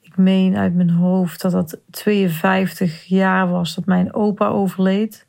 Ik 0.01 0.17
meen 0.17 0.57
uit 0.57 0.75
mijn 0.75 0.91
hoofd 0.91 1.41
dat 1.41 1.53
dat 1.53 1.79
52 1.91 3.05
jaar 3.05 3.49
was 3.49 3.75
dat 3.75 3.87
mijn 3.87 4.15
opa 4.15 4.47
overleed. 4.47 5.27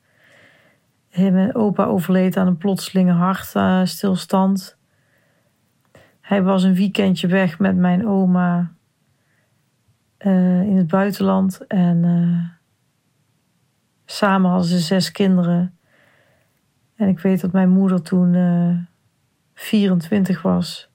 Mijn 1.15 1.55
opa 1.55 1.85
overleed 1.85 2.37
aan 2.37 2.47
een 2.47 2.57
plotselinge 2.57 3.11
hartstilstand. 3.11 4.78
Hij 6.29 6.43
was 6.43 6.63
een 6.63 6.75
weekendje 6.75 7.27
weg 7.27 7.59
met 7.59 7.75
mijn 7.75 8.07
oma 8.07 8.71
uh, 10.19 10.61
in 10.61 10.77
het 10.77 10.87
buitenland. 10.87 11.67
En 11.67 12.03
uh, 12.03 12.45
samen 14.05 14.49
hadden 14.49 14.69
ze 14.69 14.79
zes 14.79 15.11
kinderen. 15.11 15.77
En 16.95 17.07
ik 17.07 17.19
weet 17.19 17.41
dat 17.41 17.51
mijn 17.51 17.69
moeder 17.69 18.01
toen 18.01 18.33
uh, 18.33 18.77
24 19.53 20.41
was. 20.41 20.89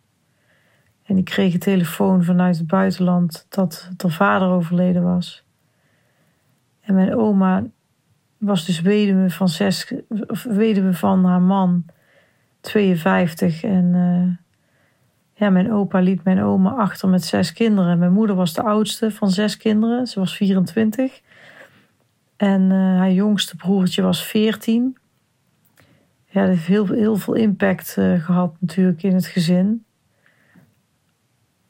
En 1.02 1.16
ik 1.16 1.24
kreeg 1.24 1.52
een 1.52 1.58
telefoon 1.58 2.24
vanuit 2.24 2.58
het 2.58 2.66
buitenland 2.66 3.46
dat 3.48 3.90
haar 3.96 4.10
vader 4.10 4.48
overleden 4.48 5.02
was. 5.02 5.44
En 6.80 6.94
mijn 6.94 7.16
oma 7.16 7.64
was 8.38 8.66
dus 8.66 8.80
weduwe 8.80 9.30
van, 9.30 9.48
zes, 9.48 9.92
weduwe 10.44 10.94
van 10.94 11.24
haar 11.24 11.42
man, 11.42 11.84
52. 12.60 13.62
En 13.62 13.94
ja, 15.34 15.50
mijn 15.50 15.72
opa 15.72 15.98
liet 15.98 16.24
mijn 16.24 16.42
oma 16.42 16.70
achter 16.70 17.08
met 17.08 17.24
zes 17.24 17.52
kinderen. 17.52 17.98
Mijn 17.98 18.12
moeder 18.12 18.36
was 18.36 18.52
de 18.52 18.62
oudste 18.62 19.10
van 19.10 19.30
zes 19.30 19.56
kinderen. 19.56 20.06
Ze 20.06 20.18
was 20.18 20.36
24. 20.36 21.20
En 22.36 22.62
uh, 22.62 22.98
haar 22.98 23.12
jongste 23.12 23.56
broertje 23.56 24.02
was 24.02 24.24
14. 24.24 24.96
Ja, 26.28 26.40
dat 26.40 26.50
heeft 26.50 26.66
heel, 26.66 26.86
heel 26.86 27.16
veel 27.16 27.34
impact 27.34 27.96
uh, 27.98 28.24
gehad 28.24 28.54
natuurlijk 28.60 29.02
in 29.02 29.14
het 29.14 29.26
gezin. 29.26 29.84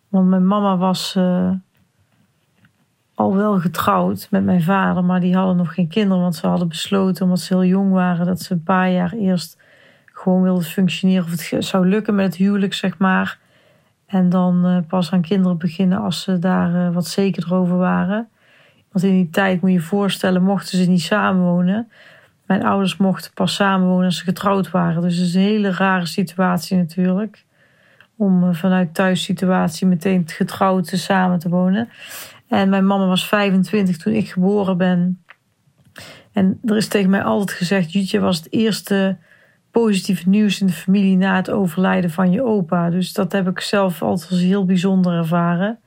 Want 0.08 0.28
mijn 0.28 0.46
mama 0.46 0.76
was 0.76 1.14
uh, 1.18 1.50
al 3.14 3.36
wel 3.36 3.60
getrouwd 3.60 4.28
met 4.30 4.44
mijn 4.44 4.62
vader, 4.62 5.04
maar 5.04 5.20
die 5.20 5.36
hadden 5.36 5.56
nog 5.56 5.74
geen 5.74 5.88
kinderen. 5.88 6.22
Want 6.22 6.36
ze 6.36 6.46
hadden 6.46 6.68
besloten, 6.68 7.24
omdat 7.24 7.40
ze 7.40 7.54
heel 7.54 7.64
jong 7.64 7.92
waren, 7.92 8.26
dat 8.26 8.40
ze 8.40 8.52
een 8.52 8.62
paar 8.62 8.90
jaar 8.90 9.12
eerst 9.12 9.58
gewoon 10.04 10.42
wilden 10.42 10.64
functioneren. 10.64 11.24
Of 11.24 11.50
het 11.50 11.64
zou 11.64 11.88
lukken 11.88 12.14
met 12.14 12.26
het 12.26 12.36
huwelijk, 12.36 12.74
zeg 12.74 12.98
maar. 12.98 13.38
En 14.14 14.28
dan 14.28 14.66
uh, 14.66 14.78
pas 14.88 15.12
aan 15.12 15.20
kinderen 15.20 15.58
beginnen 15.58 15.98
als 15.98 16.22
ze 16.22 16.38
daar 16.38 16.74
uh, 16.74 16.94
wat 16.94 17.06
zekerder 17.06 17.54
over 17.54 17.76
waren. 17.76 18.28
Want 18.92 19.04
in 19.04 19.12
die 19.12 19.30
tijd 19.30 19.60
moet 19.60 19.70
je 19.70 19.76
je 19.76 19.82
voorstellen, 19.82 20.42
mochten 20.42 20.78
ze 20.78 20.90
niet 20.90 21.02
samenwonen. 21.02 21.90
Mijn 22.46 22.64
ouders 22.64 22.96
mochten 22.96 23.32
pas 23.32 23.54
samenwonen 23.54 24.04
als 24.04 24.16
ze 24.16 24.24
getrouwd 24.24 24.70
waren. 24.70 25.02
Dus 25.02 25.16
het 25.16 25.26
is 25.26 25.34
een 25.34 25.40
hele 25.40 25.70
rare 25.70 26.06
situatie 26.06 26.76
natuurlijk. 26.76 27.44
Om 28.16 28.44
uh, 28.44 28.54
vanuit 28.54 28.94
thuissituatie 28.94 29.86
meteen 29.86 30.22
getrouwd 30.26 30.88
te 30.88 30.98
samen 30.98 31.38
te 31.38 31.48
wonen. 31.48 31.88
En 32.48 32.68
mijn 32.68 32.86
mama 32.86 33.06
was 33.06 33.28
25 33.28 33.96
toen 33.96 34.12
ik 34.12 34.30
geboren 34.30 34.76
ben. 34.76 35.24
En 36.32 36.58
er 36.64 36.76
is 36.76 36.88
tegen 36.88 37.10
mij 37.10 37.22
altijd 37.22 37.58
gezegd: 37.58 37.92
Jutje 37.92 38.20
was 38.20 38.36
het 38.36 38.52
eerste 38.52 39.16
positief 39.74 40.26
nieuws 40.26 40.60
in 40.60 40.66
de 40.66 40.72
familie 40.72 41.16
na 41.16 41.36
het 41.36 41.50
overlijden 41.50 42.10
van 42.10 42.30
je 42.30 42.44
opa. 42.44 42.90
Dus 42.90 43.12
dat 43.12 43.32
heb 43.32 43.48
ik 43.48 43.60
zelf 43.60 44.02
altijd 44.02 44.30
als 44.30 44.40
heel 44.40 44.64
bijzonder 44.64 45.12
ervaren. 45.12 45.78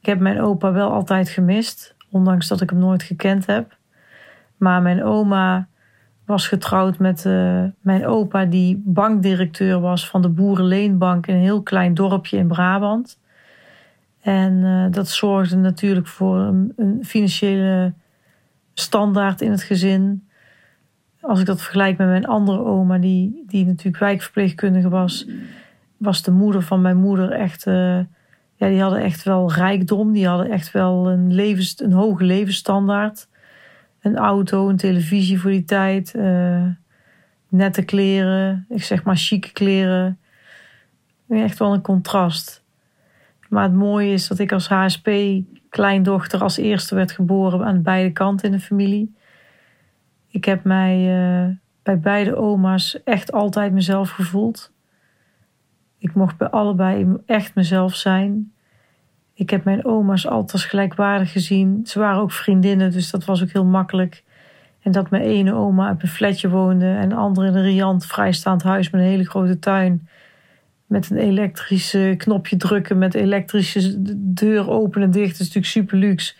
Ik 0.00 0.06
heb 0.06 0.20
mijn 0.20 0.40
opa 0.40 0.72
wel 0.72 0.92
altijd 0.92 1.28
gemist, 1.28 1.94
ondanks 2.10 2.48
dat 2.48 2.60
ik 2.60 2.70
hem 2.70 2.78
nooit 2.78 3.02
gekend 3.02 3.46
heb. 3.46 3.76
Maar 4.56 4.82
mijn 4.82 5.04
oma 5.04 5.68
was 6.24 6.48
getrouwd 6.48 6.98
met 6.98 7.24
uh, 7.24 7.64
mijn 7.80 8.06
opa, 8.06 8.44
die 8.44 8.82
bankdirecteur 8.84 9.80
was 9.80 10.08
van 10.08 10.22
de 10.22 10.28
Boerenleenbank 10.28 11.26
in 11.26 11.34
een 11.34 11.40
heel 11.40 11.62
klein 11.62 11.94
dorpje 11.94 12.36
in 12.36 12.48
Brabant. 12.48 13.18
En 14.20 14.52
uh, 14.52 14.86
dat 14.90 15.08
zorgde 15.08 15.56
natuurlijk 15.56 16.06
voor 16.06 16.38
een 16.76 17.00
financiële 17.02 17.92
standaard 18.74 19.40
in 19.40 19.50
het 19.50 19.62
gezin 19.62 20.27
als 21.28 21.40
ik 21.40 21.46
dat 21.46 21.62
vergelijk 21.62 21.98
met 21.98 22.08
mijn 22.08 22.26
andere 22.26 22.58
oma, 22.58 22.98
die, 22.98 23.44
die 23.46 23.66
natuurlijk 23.66 23.98
wijkverpleegkundige 23.98 24.88
was, 24.88 25.28
was 25.96 26.22
de 26.22 26.30
moeder 26.30 26.62
van 26.62 26.80
mijn 26.80 26.96
moeder 26.96 27.30
echt. 27.30 27.66
Uh, 27.66 27.98
ja, 28.54 28.68
die 28.68 28.80
hadden 28.80 29.00
echt 29.00 29.22
wel 29.22 29.52
rijkdom. 29.52 30.12
Die 30.12 30.26
hadden 30.26 30.50
echt 30.50 30.72
wel 30.72 31.10
een, 31.10 31.34
levens, 31.34 31.80
een 31.80 31.92
hoge 31.92 32.24
levensstandaard. 32.24 33.28
Een 34.00 34.16
auto, 34.16 34.68
een 34.68 34.76
televisie 34.76 35.40
voor 35.40 35.50
die 35.50 35.64
tijd. 35.64 36.12
Uh, 36.16 36.66
nette 37.48 37.82
kleren. 37.82 38.66
Ik 38.68 38.82
zeg 38.82 39.02
maar 39.02 39.16
chique 39.16 39.52
kleren. 39.52 40.18
Echt 41.28 41.58
wel 41.58 41.72
een 41.72 41.82
contrast. 41.82 42.62
Maar 43.48 43.62
het 43.62 43.74
mooie 43.74 44.12
is 44.12 44.28
dat 44.28 44.38
ik 44.38 44.52
als 44.52 44.68
HSP-kleindochter 44.68 46.42
als 46.42 46.56
eerste 46.56 46.94
werd 46.94 47.12
geboren 47.12 47.64
aan 47.64 47.82
beide 47.82 48.12
kanten 48.12 48.46
in 48.46 48.52
de 48.52 48.60
familie. 48.60 49.16
Ik 50.30 50.44
heb 50.44 50.64
mij 50.64 50.98
uh, 50.98 51.54
bij 51.82 51.98
beide 51.98 52.36
oma's 52.36 53.02
echt 53.04 53.32
altijd 53.32 53.72
mezelf 53.72 54.10
gevoeld. 54.10 54.72
Ik 55.98 56.14
mocht 56.14 56.36
bij 56.36 56.48
allebei 56.48 57.16
echt 57.26 57.54
mezelf 57.54 57.94
zijn. 57.94 58.52
Ik 59.34 59.50
heb 59.50 59.64
mijn 59.64 59.84
oma's 59.84 60.26
altijd 60.26 60.52
als 60.52 60.64
gelijkwaardig 60.64 61.32
gezien. 61.32 61.80
Ze 61.84 61.98
waren 61.98 62.20
ook 62.20 62.32
vriendinnen, 62.32 62.90
dus 62.90 63.10
dat 63.10 63.24
was 63.24 63.42
ook 63.42 63.50
heel 63.50 63.64
makkelijk. 63.64 64.24
En 64.82 64.92
dat 64.92 65.10
mijn 65.10 65.22
ene 65.22 65.54
oma 65.54 65.90
op 65.90 66.02
een 66.02 66.08
flatje 66.08 66.48
woonde 66.48 66.86
en 66.86 67.08
de 67.08 67.14
andere 67.14 67.46
in 67.46 67.54
een 67.54 67.62
riant 67.62 68.06
vrijstaand 68.06 68.62
huis 68.62 68.90
met 68.90 69.00
een 69.00 69.06
hele 69.06 69.28
grote 69.28 69.58
tuin. 69.58 70.08
Met 70.86 71.10
een 71.10 71.16
elektrische 71.16 72.14
knopje 72.16 72.56
drukken, 72.56 72.98
met 72.98 73.14
elektrische 73.14 73.94
deur 74.16 74.70
open 74.70 75.02
en 75.02 75.10
dicht. 75.10 75.30
Dat 75.30 75.40
is 75.40 75.54
natuurlijk 75.54 75.66
super 75.66 75.98
luxe. 75.98 76.34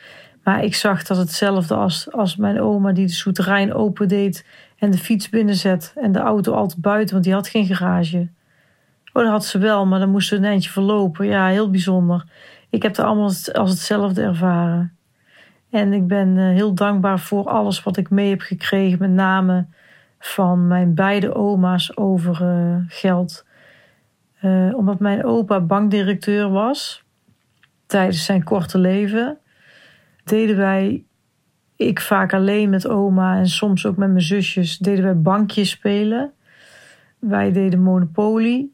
Maar 0.49 0.64
ik 0.64 0.75
zag 0.75 1.02
dat 1.02 1.17
hetzelfde 1.17 1.75
als, 1.75 2.12
als 2.12 2.37
mijn 2.37 2.61
oma 2.61 2.93
die 2.93 3.07
de 3.07 3.12
souterrain 3.12 3.75
opendeed 3.75 4.47
en 4.78 4.90
de 4.90 4.99
fiets 4.99 5.28
binnenzet 5.28 5.93
en 5.97 6.12
de 6.12 6.19
auto 6.19 6.52
altijd 6.52 6.81
buiten, 6.81 7.12
want 7.12 7.25
die 7.25 7.35
had 7.35 7.49
geen 7.49 7.67
garage. 7.67 8.28
Oh, 9.12 9.23
dat 9.23 9.33
had 9.33 9.45
ze 9.45 9.59
wel, 9.59 9.87
maar 9.87 9.99
dan 9.99 10.11
moest 10.11 10.28
ze 10.28 10.37
een 10.37 10.45
eindje 10.45 10.71
verlopen. 10.71 11.26
Ja, 11.26 11.49
heel 11.49 11.71
bijzonder. 11.71 12.25
Ik 12.71 12.83
heb 12.83 12.97
het 12.97 13.07
allemaal 13.07 13.33
als 13.52 13.71
hetzelfde 13.71 14.23
ervaren. 14.23 14.97
En 15.71 15.93
ik 15.93 16.07
ben 16.07 16.38
eh, 16.38 16.45
heel 16.45 16.75
dankbaar 16.75 17.19
voor 17.19 17.49
alles 17.49 17.83
wat 17.83 17.97
ik 17.97 18.11
mee 18.11 18.28
heb 18.28 18.40
gekregen, 18.40 18.99
met 18.99 19.11
name 19.11 19.67
van 20.19 20.67
mijn 20.67 20.95
beide 20.95 21.35
oma's 21.35 21.97
over 21.97 22.43
uh, 22.43 22.76
geld. 22.87 23.45
Uh, 24.43 24.76
omdat 24.76 24.99
mijn 24.99 25.25
opa 25.25 25.61
bankdirecteur 25.61 26.50
was 26.50 27.05
tijdens 27.87 28.25
zijn 28.25 28.45
korte 28.45 28.78
leven 28.78 29.38
deden 30.28 30.56
wij 30.56 31.02
ik 31.78 32.00
vaak 32.00 32.35
alleen 32.35 32.70
met 32.70 32.88
oma 32.88 33.37
en 33.37 33.49
soms 33.49 33.87
ook 33.87 33.97
met 33.97 34.08
mijn 34.08 34.23
zusjes 34.23 34.78
deden 34.78 35.04
wij 35.04 35.20
bankjes 35.20 35.70
spelen. 35.70 36.32
Wij 37.18 37.52
deden 37.52 37.82
Monopoly. 37.82 38.66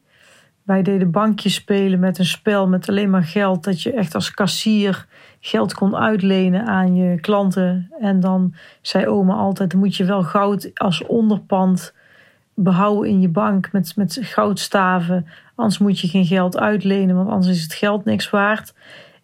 Wij 0.63 0.81
deden 0.81 1.11
bankjes 1.11 1.53
spelen 1.53 1.99
met 1.99 2.17
een 2.17 2.25
spel 2.25 2.67
met 2.67 2.89
alleen 2.89 3.09
maar 3.09 3.23
geld. 3.23 3.63
Dat 3.63 3.81
je 3.81 3.93
echt 3.93 4.15
als 4.15 4.31
kassier 4.31 5.07
geld 5.39 5.73
kon 5.73 5.95
uitlenen 5.95 6.65
aan 6.65 6.95
je 6.95 7.19
klanten. 7.19 7.91
En 7.99 8.19
dan 8.19 8.53
zei 8.81 9.07
oma 9.07 9.33
altijd: 9.33 9.71
dan 9.71 9.79
moet 9.79 9.95
je 9.95 10.05
wel 10.05 10.23
goud 10.23 10.71
als 10.73 11.05
onderpand 11.05 11.93
behouden 12.53 13.09
in 13.09 13.21
je 13.21 13.29
bank 13.29 13.71
met, 13.71 13.95
met 13.95 14.17
goudstaven. 14.21 15.27
Anders 15.55 15.77
moet 15.77 15.99
je 15.99 16.07
geen 16.07 16.25
geld 16.25 16.57
uitlenen, 16.57 17.15
want 17.15 17.29
anders 17.29 17.55
is 17.55 17.63
het 17.63 17.73
geld 17.73 18.05
niks 18.05 18.29
waard. 18.29 18.73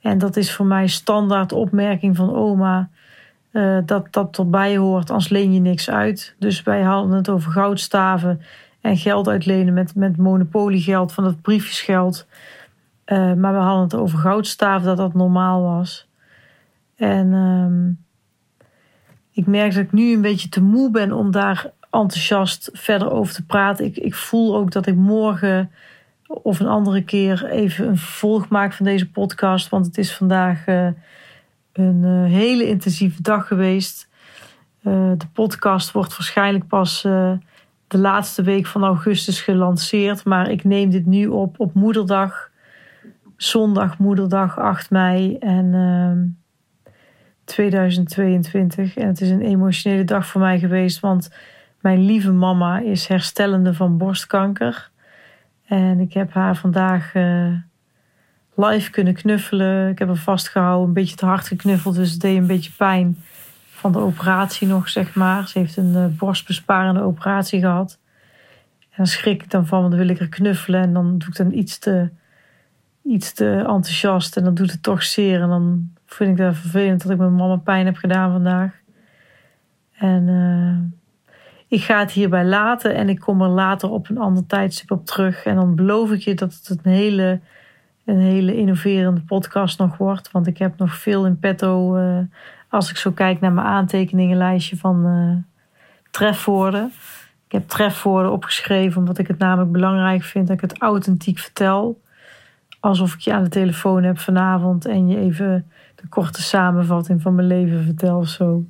En 0.01 0.17
dat 0.17 0.35
is 0.35 0.53
voor 0.53 0.65
mij 0.65 0.87
standaard 0.87 1.51
opmerking 1.51 2.15
van 2.15 2.35
oma. 2.35 2.89
Uh, 3.51 3.77
dat 3.85 4.07
dat 4.13 4.37
erbij 4.37 4.77
hoort, 4.77 5.09
anders 5.09 5.29
leen 5.29 5.53
je 5.53 5.59
niks 5.59 5.89
uit. 5.89 6.35
Dus 6.39 6.63
wij 6.63 6.81
hadden 6.81 7.11
het 7.11 7.29
over 7.29 7.51
goudstaven 7.51 8.41
en 8.81 8.97
geld 8.97 9.27
uitlenen 9.27 9.73
met, 9.73 9.95
met 9.95 10.17
monopoliegeld 10.17 11.13
van 11.13 11.25
het 11.25 11.41
briefjesgeld. 11.41 12.27
Uh, 13.05 13.33
maar 13.33 13.53
we 13.53 13.59
hadden 13.59 13.83
het 13.83 13.95
over 13.95 14.19
goudstaven, 14.19 14.87
dat 14.87 14.97
dat 14.97 15.13
normaal 15.13 15.61
was. 15.61 16.07
En 16.95 17.33
um, 17.33 18.03
ik 19.31 19.45
merk 19.47 19.73
dat 19.73 19.83
ik 19.83 19.91
nu 19.91 20.13
een 20.13 20.21
beetje 20.21 20.49
te 20.49 20.61
moe 20.61 20.91
ben 20.91 21.11
om 21.11 21.31
daar 21.31 21.71
enthousiast 21.89 22.69
verder 22.73 23.11
over 23.11 23.33
te 23.33 23.45
praten. 23.45 23.85
Ik, 23.85 23.97
ik 23.97 24.15
voel 24.15 24.55
ook 24.55 24.71
dat 24.71 24.87
ik 24.87 24.95
morgen 24.95 25.71
of 26.43 26.59
een 26.59 26.67
andere 26.67 27.03
keer 27.03 27.45
even 27.45 27.87
een 27.87 27.97
vervolg 27.97 28.49
maak 28.49 28.73
van 28.73 28.85
deze 28.85 29.09
podcast. 29.09 29.69
Want 29.69 29.85
het 29.85 29.97
is 29.97 30.15
vandaag 30.15 30.67
uh, 30.67 30.87
een 31.73 32.03
uh, 32.03 32.31
hele 32.31 32.67
intensieve 32.67 33.21
dag 33.21 33.47
geweest. 33.47 34.09
Uh, 34.83 35.11
de 35.17 35.27
podcast 35.33 35.91
wordt 35.91 36.17
waarschijnlijk 36.17 36.67
pas 36.67 37.01
de 37.87 37.97
laatste 37.97 38.43
week 38.43 38.65
van 38.65 38.83
augustus 38.83 39.41
gelanceerd. 39.41 40.25
Maar 40.25 40.49
ik 40.49 40.63
neem 40.63 40.89
dit 40.89 41.05
nu 41.05 41.27
op 41.27 41.59
op 41.59 41.73
moederdag. 41.73 42.49
Zondag 43.37 43.97
moederdag 43.97 44.59
8 44.59 44.89
mei. 44.89 45.37
En 45.37 45.73
2022. 47.43 48.97
En 48.97 49.07
het 49.07 49.21
is 49.21 49.29
een 49.29 49.41
emotionele 49.41 50.03
dag 50.03 50.27
voor 50.27 50.41
mij 50.41 50.59
geweest. 50.59 50.99
Want 50.99 51.31
mijn 51.79 52.05
lieve 52.05 52.31
mama 52.31 52.79
is 52.79 53.07
herstellende 53.07 53.73
van 53.73 53.97
borstkanker. 53.97 54.91
En 55.71 55.99
ik 55.99 56.13
heb 56.13 56.33
haar 56.33 56.55
vandaag 56.55 57.13
uh, 57.15 57.53
live 58.55 58.91
kunnen 58.91 59.13
knuffelen. 59.13 59.89
Ik 59.89 59.99
heb 59.99 60.07
haar 60.07 60.17
vastgehouden, 60.17 60.87
een 60.87 60.93
beetje 60.93 61.15
te 61.15 61.25
hard 61.25 61.47
geknuffeld. 61.47 61.95
Dus 61.95 62.11
het 62.11 62.21
deed 62.21 62.37
een 62.37 62.47
beetje 62.47 62.71
pijn 62.77 63.17
van 63.69 63.91
de 63.91 63.99
operatie 63.99 64.67
nog, 64.67 64.89
zeg 64.89 65.15
maar. 65.15 65.47
Ze 65.47 65.59
heeft 65.59 65.77
een 65.77 65.93
uh, 65.93 66.05
borstbesparende 66.05 67.01
operatie 67.01 67.59
gehad. 67.59 67.99
En 68.79 68.97
dan 68.97 69.07
schrik 69.07 69.43
ik 69.43 69.49
dan 69.49 69.67
van, 69.67 69.79
want 69.79 69.91
dan 69.91 69.99
wil 69.99 70.09
ik 70.09 70.19
er 70.19 70.29
knuffelen. 70.29 70.81
En 70.81 70.93
dan 70.93 71.17
doe 71.17 71.29
ik 71.29 71.35
dan 71.35 71.51
iets 71.51 71.79
te, 71.79 72.09
iets 73.03 73.33
te 73.33 73.55
enthousiast. 73.55 74.37
En 74.37 74.43
dan 74.43 74.53
doet 74.53 74.71
het 74.71 74.83
toch 74.83 75.03
zeer. 75.03 75.41
En 75.41 75.49
dan 75.49 75.91
vind 76.05 76.29
ik 76.29 76.45
dat 76.45 76.55
vervelend 76.55 77.01
dat 77.01 77.11
ik 77.11 77.17
mijn 77.17 77.35
mama 77.35 77.55
pijn 77.55 77.85
heb 77.85 77.95
gedaan 77.95 78.31
vandaag. 78.31 78.73
En... 79.91 80.27
Uh, 80.27 80.99
ik 81.71 81.83
ga 81.83 81.99
het 81.99 82.11
hierbij 82.11 82.45
laten 82.45 82.95
en 82.95 83.09
ik 83.09 83.19
kom 83.19 83.41
er 83.41 83.49
later 83.49 83.89
op 83.89 84.09
een 84.09 84.17
ander 84.17 84.45
tijdstip 84.45 84.91
op 84.91 85.05
terug. 85.05 85.45
En 85.45 85.55
dan 85.55 85.75
beloof 85.75 86.11
ik 86.11 86.21
je 86.21 86.33
dat 86.33 86.53
het 86.63 86.79
een 86.83 86.91
hele, 86.91 87.39
een 88.05 88.19
hele 88.19 88.55
innoverende 88.55 89.21
podcast 89.21 89.79
nog 89.79 89.97
wordt. 89.97 90.31
Want 90.31 90.47
ik 90.47 90.57
heb 90.57 90.77
nog 90.77 90.95
veel 90.95 91.25
in 91.25 91.39
petto 91.39 91.97
uh, 91.97 92.17
als 92.69 92.89
ik 92.89 92.97
zo 92.97 93.11
kijk 93.11 93.39
naar 93.39 93.51
mijn 93.51 93.67
aantekeningenlijstje 93.67 94.77
van 94.77 95.05
uh, 95.05 95.59
trefwoorden. 96.09 96.91
Ik 97.45 97.51
heb 97.51 97.67
trefwoorden 97.67 98.31
opgeschreven 98.31 98.97
omdat 98.97 99.17
ik 99.17 99.27
het 99.27 99.37
namelijk 99.37 99.71
belangrijk 99.71 100.23
vind 100.23 100.47
dat 100.47 100.55
ik 100.55 100.69
het 100.69 100.81
authentiek 100.81 101.39
vertel. 101.39 102.01
Alsof 102.79 103.13
ik 103.13 103.19
je 103.19 103.33
aan 103.33 103.43
de 103.43 103.49
telefoon 103.49 104.03
heb 104.03 104.19
vanavond 104.19 104.85
en 104.85 105.07
je 105.07 105.17
even 105.17 105.71
de 106.01 106.07
korte 106.09 106.41
samenvatting 106.41 107.21
van 107.21 107.35
mijn 107.35 107.47
leven 107.47 107.83
vertel 107.83 108.17
of 108.17 108.27
zo. 108.27 108.63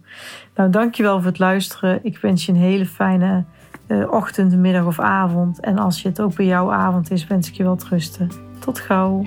Nou, 0.55 0.69
dankjewel 0.69 1.17
voor 1.17 1.29
het 1.29 1.39
luisteren. 1.39 1.99
Ik 2.03 2.17
wens 2.17 2.45
je 2.45 2.51
een 2.51 2.57
hele 2.57 2.85
fijne 2.85 3.43
uh, 3.87 4.11
ochtend, 4.11 4.55
middag 4.55 4.85
of 4.85 4.99
avond. 4.99 5.59
En 5.59 5.77
als 5.77 6.03
het 6.03 6.21
ook 6.21 6.35
bij 6.35 6.45
jouw 6.45 6.71
avond 6.71 7.11
is, 7.11 7.27
wens 7.27 7.47
ik 7.47 7.53
je 7.53 7.63
wel 7.63 7.77
rusten. 7.89 8.31
Tot 8.59 8.79
gauw. 8.79 9.25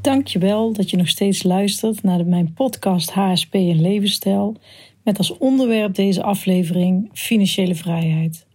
Dankjewel 0.00 0.72
dat 0.72 0.90
je 0.90 0.96
nog 0.96 1.08
steeds 1.08 1.42
luistert 1.42 2.02
naar 2.02 2.26
mijn 2.26 2.52
podcast 2.52 3.10
HSP 3.10 3.54
en 3.54 3.80
levensstijl. 3.80 4.56
Met 5.02 5.18
als 5.18 5.38
onderwerp 5.38 5.94
deze 5.94 6.22
aflevering 6.22 7.10
financiële 7.12 7.74
vrijheid. 7.74 8.47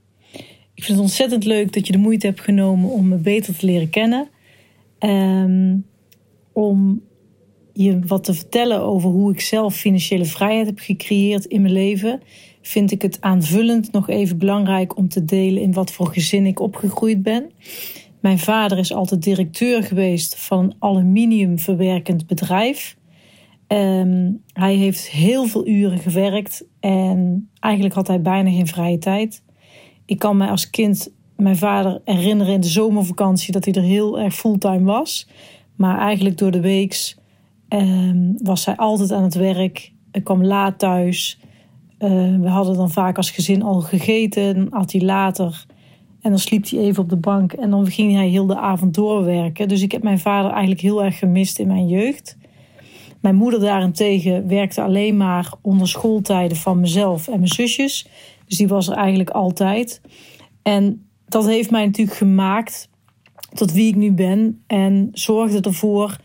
Ik 0.84 0.90
vind 0.90 1.02
het 1.02 1.08
ontzettend 1.10 1.46
leuk 1.46 1.74
dat 1.74 1.88
je 1.88 1.92
de 1.92 1.98
moeite 1.98 2.26
hebt 2.26 2.42
genomen 2.42 2.90
om 2.90 3.08
me 3.08 3.16
beter 3.16 3.58
te 3.58 3.66
leren 3.66 3.90
kennen. 3.90 4.30
Um, 5.00 5.86
om 6.54 7.02
je 7.74 8.00
wat 8.00 8.24
te 8.24 8.34
vertellen 8.34 8.82
over 8.82 9.10
hoe 9.10 9.32
ik 9.32 9.42
zelf 9.42 9.76
financiële 9.76 10.26
vrijheid 10.26 10.66
heb 10.66 10.80
gecreëerd 10.80 11.46
in 11.46 11.62
mijn 11.62 11.74
leven, 11.74 12.22
vind 12.62 12.92
ik 12.92 13.02
het 13.02 13.22
aanvullend 13.22 13.92
nog 13.92 14.10
even 14.10 14.38
belangrijk 14.38 14.98
om 14.98 15.10
te 15.10 15.26
delen 15.26 15.62
in 15.62 15.74
wat 15.74 15.92
voor 15.92 16.08
gezin 16.08 16.46
ik 16.46 16.60
opgegroeid 16.60 17.22
ben. 17.22 17.52
Mijn 18.20 18.40
vader 18.40 18.78
is 18.78 18.94
altijd 18.94 19.24
directeur 19.24 19.84
geweest 19.84 20.40
van 20.40 20.60
een 20.60 20.76
aluminiumverwerkend 20.80 22.28
bedrijf. 22.28 22.98
Um, 23.68 24.44
hij 24.54 24.76
heeft 24.76 25.10
heel 25.10 25.46
veel 25.46 25.68
uren 25.68 26.00
gewerkt 26.00 26.66
en 26.80 27.50
eigenlijk 27.60 27.96
had 27.96 28.08
hij 28.08 28.22
bijna 28.22 28.50
geen 28.50 28.68
vrije 28.68 28.98
tijd. 28.98 29.44
Ik 30.06 30.20
kan 30.20 30.38
me 30.38 30.48
als 30.48 30.70
kind 30.70 31.12
mijn 31.38 31.58
vader 31.58 32.02
herinneren 32.06 32.54
in 32.54 32.62
de 32.62 32.68
zomervakantie 32.68 33.52
dat 33.52 33.66
hij 33.66 33.74
er 33.74 33.82
heel 33.82 34.20
erg 34.20 34.36
fulltime 34.36 34.84
was. 34.84 35.28
Maar 35.76 36.00
eigenlijk 36.00 36.38
door 36.38 36.52
de 36.52 36.62
weeks 36.62 37.18
ehm, 37.68 38.32
was 38.44 38.66
hij 38.66 38.76
altijd 38.76 39.12
aan 39.12 39.24
het 39.24 39.36
werk. 39.36 39.92
Kwam 40.24 40.44
laat 40.44 40.80
thuis. 40.80 41.40
Uh, 42.00 42.10
we 42.40 42.48
hadden 42.48 42.76
dan 42.76 42.92
vaak 42.92 43.18
als 43.18 43.32
gezin 43.32 43.64
al 43.64 43.82
gegeten. 43.82 44.56
Dan 44.56 44.68
had 44.72 44.92
hij 44.92 45.02
later. 45.02 45.66
En 46.22 46.30
dan 46.30 46.40
sliep 46.40 46.70
hij 46.70 46.80
even 46.80 47.04
op 47.04 47.10
de 47.10 47.16
bank. 47.18 47.54
En 47.54 47.70
dan 47.70 47.88
ging 47.88 48.14
hij 48.14 48.28
heel 48.28 48.46
de 48.46 48.58
avond 48.58 48.94
doorwerken. 48.94 49.68
Dus 49.68 49.82
ik 49.82 49.92
heb 49.92 50.04
mijn 50.04 50.20
vader 50.20 50.52
eigenlijk 50.52 50.82
heel 50.82 51.04
erg 51.04 51.18
gemist 51.18 51.60
in 51.60 51.68
mijn 51.68 51.88
jeugd. 51.88 52.38
Mijn 53.22 53.36
moeder 53.36 53.60
daarentegen 53.60 54.48
werkte 54.48 54.82
alleen 54.82 55.18
maar 55.18 55.54
onder 55.62 55.88
schooltijden 55.88 56.58
van 56.58 56.80
mezelf 56.80 57.28
en 57.28 57.38
mijn 57.38 57.48
zusjes. 57.48 58.08
Dus 58.54 58.62
die 58.62 58.72
was 58.72 58.88
er 58.88 58.98
eigenlijk 58.98 59.30
altijd. 59.30 60.02
En 60.62 61.08
dat 61.26 61.46
heeft 61.46 61.72
mij 61.72 61.86
natuurlijk 61.86 62.18
gemaakt 62.18 62.90
tot 63.54 63.72
wie 63.72 63.88
ik 63.88 63.96
nu 63.96 64.12
ben. 64.12 64.64
En 64.68 65.10
zorgde 65.14 65.62
ervoor 65.62 66.18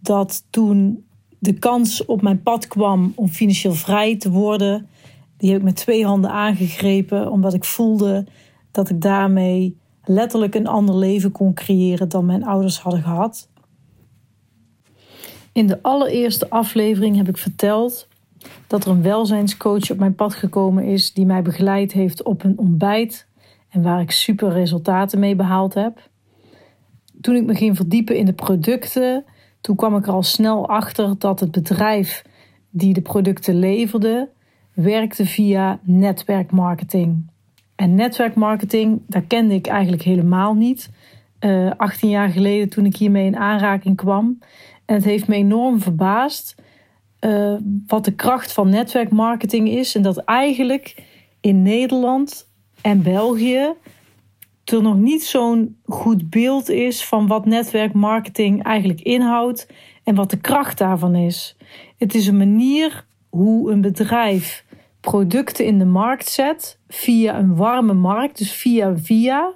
dat 0.00 0.44
toen 0.50 1.04
de 1.38 1.52
kans 1.52 2.04
op 2.04 2.22
mijn 2.22 2.42
pad 2.42 2.66
kwam 2.66 3.12
om 3.14 3.28
financieel 3.28 3.72
vrij 3.72 4.16
te 4.16 4.30
worden, 4.30 4.88
die 5.36 5.50
heb 5.50 5.58
ik 5.58 5.64
met 5.64 5.76
twee 5.76 6.04
handen 6.06 6.30
aangegrepen, 6.30 7.30
omdat 7.30 7.54
ik 7.54 7.64
voelde 7.64 8.26
dat 8.70 8.90
ik 8.90 9.00
daarmee 9.00 9.76
letterlijk 10.04 10.54
een 10.54 10.66
ander 10.66 10.96
leven 10.96 11.32
kon 11.32 11.54
creëren 11.54 12.08
dan 12.08 12.26
mijn 12.26 12.44
ouders 12.44 12.78
hadden 12.78 13.02
gehad. 13.02 13.48
In 15.52 15.66
de 15.66 15.82
allereerste 15.82 16.50
aflevering 16.50 17.16
heb 17.16 17.28
ik 17.28 17.36
verteld 17.38 18.08
dat 18.66 18.84
er 18.84 18.90
een 18.90 19.02
welzijnscoach 19.02 19.90
op 19.90 19.98
mijn 19.98 20.14
pad 20.14 20.34
gekomen 20.34 20.84
is 20.84 21.12
die 21.12 21.26
mij 21.26 21.42
begeleid 21.42 21.92
heeft 21.92 22.22
op 22.22 22.44
een 22.44 22.58
ontbijt 22.58 23.26
en 23.68 23.82
waar 23.82 24.00
ik 24.00 24.10
super 24.10 24.52
resultaten 24.52 25.18
mee 25.18 25.36
behaald 25.36 25.74
heb. 25.74 26.10
Toen 27.20 27.34
ik 27.36 27.44
me 27.44 27.54
ging 27.54 27.76
verdiepen 27.76 28.16
in 28.16 28.24
de 28.24 28.32
producten, 28.32 29.24
toen 29.60 29.76
kwam 29.76 29.96
ik 29.96 30.06
er 30.06 30.12
al 30.12 30.22
snel 30.22 30.68
achter 30.68 31.14
dat 31.18 31.40
het 31.40 31.50
bedrijf 31.50 32.24
die 32.70 32.94
de 32.94 33.02
producten 33.02 33.58
leverde, 33.58 34.28
werkte 34.72 35.26
via 35.26 35.80
netwerkmarketing. 35.82 37.30
En 37.76 37.94
netwerkmarketing, 37.94 39.00
daar 39.06 39.22
kende 39.22 39.54
ik 39.54 39.66
eigenlijk 39.66 40.02
helemaal 40.02 40.54
niet. 40.54 40.90
Uh, 41.40 41.66
eh, 41.66 41.72
18 41.76 42.08
jaar 42.08 42.28
geleden 42.28 42.68
toen 42.68 42.86
ik 42.86 42.96
hiermee 42.96 43.26
in 43.26 43.36
aanraking 43.36 43.96
kwam. 43.96 44.38
En 44.84 44.94
het 44.94 45.04
heeft 45.04 45.28
me 45.28 45.34
enorm 45.34 45.80
verbaasd 45.80 46.62
uh, 47.24 47.54
wat 47.86 48.04
de 48.04 48.14
kracht 48.14 48.52
van 48.52 48.68
netwerkmarketing 48.68 49.68
is. 49.68 49.94
En 49.94 50.02
dat 50.02 50.18
eigenlijk 50.18 51.02
in 51.40 51.62
Nederland 51.62 52.50
en 52.80 53.02
België 53.02 53.72
er 54.64 54.82
nog 54.82 54.96
niet 54.96 55.24
zo'n 55.24 55.76
goed 55.86 56.30
beeld 56.30 56.68
is 56.68 57.04
van 57.04 57.26
wat 57.26 57.46
netwerkmarketing 57.46 58.62
eigenlijk 58.62 59.00
inhoudt 59.00 59.66
en 60.04 60.14
wat 60.14 60.30
de 60.30 60.36
kracht 60.36 60.78
daarvan 60.78 61.14
is. 61.14 61.56
Het 61.98 62.14
is 62.14 62.26
een 62.26 62.36
manier 62.36 63.06
hoe 63.28 63.72
een 63.72 63.80
bedrijf 63.80 64.64
producten 65.00 65.64
in 65.64 65.78
de 65.78 65.84
markt 65.84 66.28
zet 66.28 66.78
via 66.88 67.38
een 67.38 67.56
warme 67.56 67.92
markt, 67.92 68.38
dus 68.38 68.52
via 68.52 68.96
via. 68.96 69.52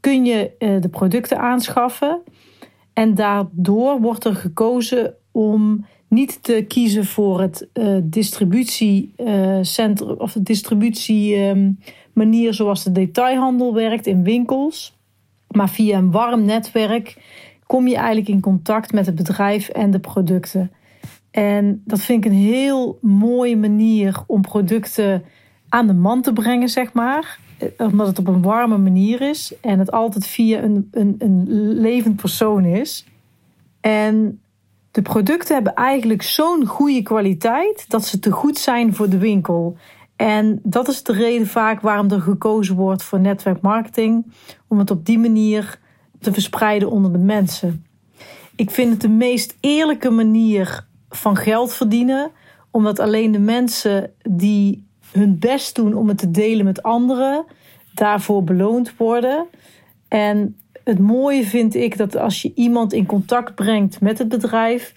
kun 0.00 0.24
je 0.24 0.50
de 0.58 0.88
producten 0.90 1.38
aanschaffen. 1.38 2.22
En 2.92 3.14
daardoor 3.14 4.00
wordt 4.00 4.24
er 4.24 4.34
gekozen 4.34 5.14
om 5.32 5.86
niet 6.10 6.42
te 6.42 6.64
kiezen 6.68 7.04
voor 7.04 7.40
het 7.40 7.68
uh, 7.74 7.98
distributiecentrum 8.02 10.14
of 10.18 10.32
de 10.32 10.42
distributiemanier 10.42 12.46
um, 12.46 12.52
zoals 12.52 12.84
de 12.84 12.92
detailhandel 12.92 13.74
werkt 13.74 14.06
in 14.06 14.22
winkels. 14.22 14.98
Maar 15.48 15.68
via 15.68 15.98
een 15.98 16.10
warm 16.10 16.44
netwerk 16.44 17.16
kom 17.66 17.88
je 17.88 17.96
eigenlijk 17.96 18.28
in 18.28 18.40
contact 18.40 18.92
met 18.92 19.06
het 19.06 19.14
bedrijf 19.14 19.68
en 19.68 19.90
de 19.90 19.98
producten. 19.98 20.70
En 21.30 21.82
dat 21.84 22.00
vind 22.00 22.24
ik 22.24 22.30
een 22.30 22.38
heel 22.38 22.98
mooie 23.00 23.56
manier 23.56 24.22
om 24.26 24.40
producten 24.40 25.24
aan 25.68 25.86
de 25.86 25.94
man 25.94 26.22
te 26.22 26.32
brengen, 26.32 26.68
zeg 26.68 26.92
maar. 26.92 27.38
Eh, 27.58 27.86
omdat 27.86 28.06
het 28.06 28.18
op 28.18 28.26
een 28.26 28.42
warme 28.42 28.78
manier 28.78 29.20
is 29.20 29.54
en 29.60 29.78
het 29.78 29.90
altijd 29.90 30.26
via 30.26 30.62
een, 30.62 30.88
een, 30.90 31.14
een 31.18 31.44
levend 31.80 32.16
persoon 32.16 32.64
is. 32.64 33.06
En 33.80 34.40
de 34.90 35.02
producten 35.02 35.54
hebben 35.54 35.74
eigenlijk 35.74 36.22
zo'n 36.22 36.66
goede 36.66 37.02
kwaliteit 37.02 37.84
dat 37.88 38.06
ze 38.06 38.18
te 38.18 38.30
goed 38.30 38.58
zijn 38.58 38.94
voor 38.94 39.08
de 39.08 39.18
winkel. 39.18 39.76
En 40.16 40.60
dat 40.62 40.88
is 40.88 41.02
de 41.02 41.12
reden 41.12 41.46
vaak 41.46 41.80
waarom 41.80 42.10
er 42.10 42.20
gekozen 42.20 42.76
wordt 42.76 43.02
voor 43.02 43.20
netwerkmarketing, 43.20 44.32
om 44.68 44.78
het 44.78 44.90
op 44.90 45.06
die 45.06 45.18
manier 45.18 45.78
te 46.20 46.32
verspreiden 46.32 46.90
onder 46.90 47.12
de 47.12 47.18
mensen. 47.18 47.84
Ik 48.56 48.70
vind 48.70 48.92
het 48.92 49.00
de 49.00 49.08
meest 49.08 49.56
eerlijke 49.60 50.10
manier 50.10 50.86
van 51.08 51.36
geld 51.36 51.74
verdienen, 51.74 52.30
omdat 52.70 52.98
alleen 52.98 53.32
de 53.32 53.38
mensen 53.38 54.12
die 54.22 54.86
hun 55.12 55.38
best 55.38 55.74
doen 55.74 55.94
om 55.94 56.08
het 56.08 56.18
te 56.18 56.30
delen 56.30 56.64
met 56.64 56.82
anderen, 56.82 57.44
daarvoor 57.94 58.44
beloond 58.44 58.96
worden. 58.96 59.46
En 60.08 60.59
het 60.90 60.98
mooie 60.98 61.44
vind 61.44 61.74
ik 61.74 61.96
dat 61.96 62.16
als 62.16 62.42
je 62.42 62.52
iemand 62.54 62.92
in 62.92 63.06
contact 63.06 63.54
brengt 63.54 64.00
met 64.00 64.18
het 64.18 64.28
bedrijf, 64.28 64.94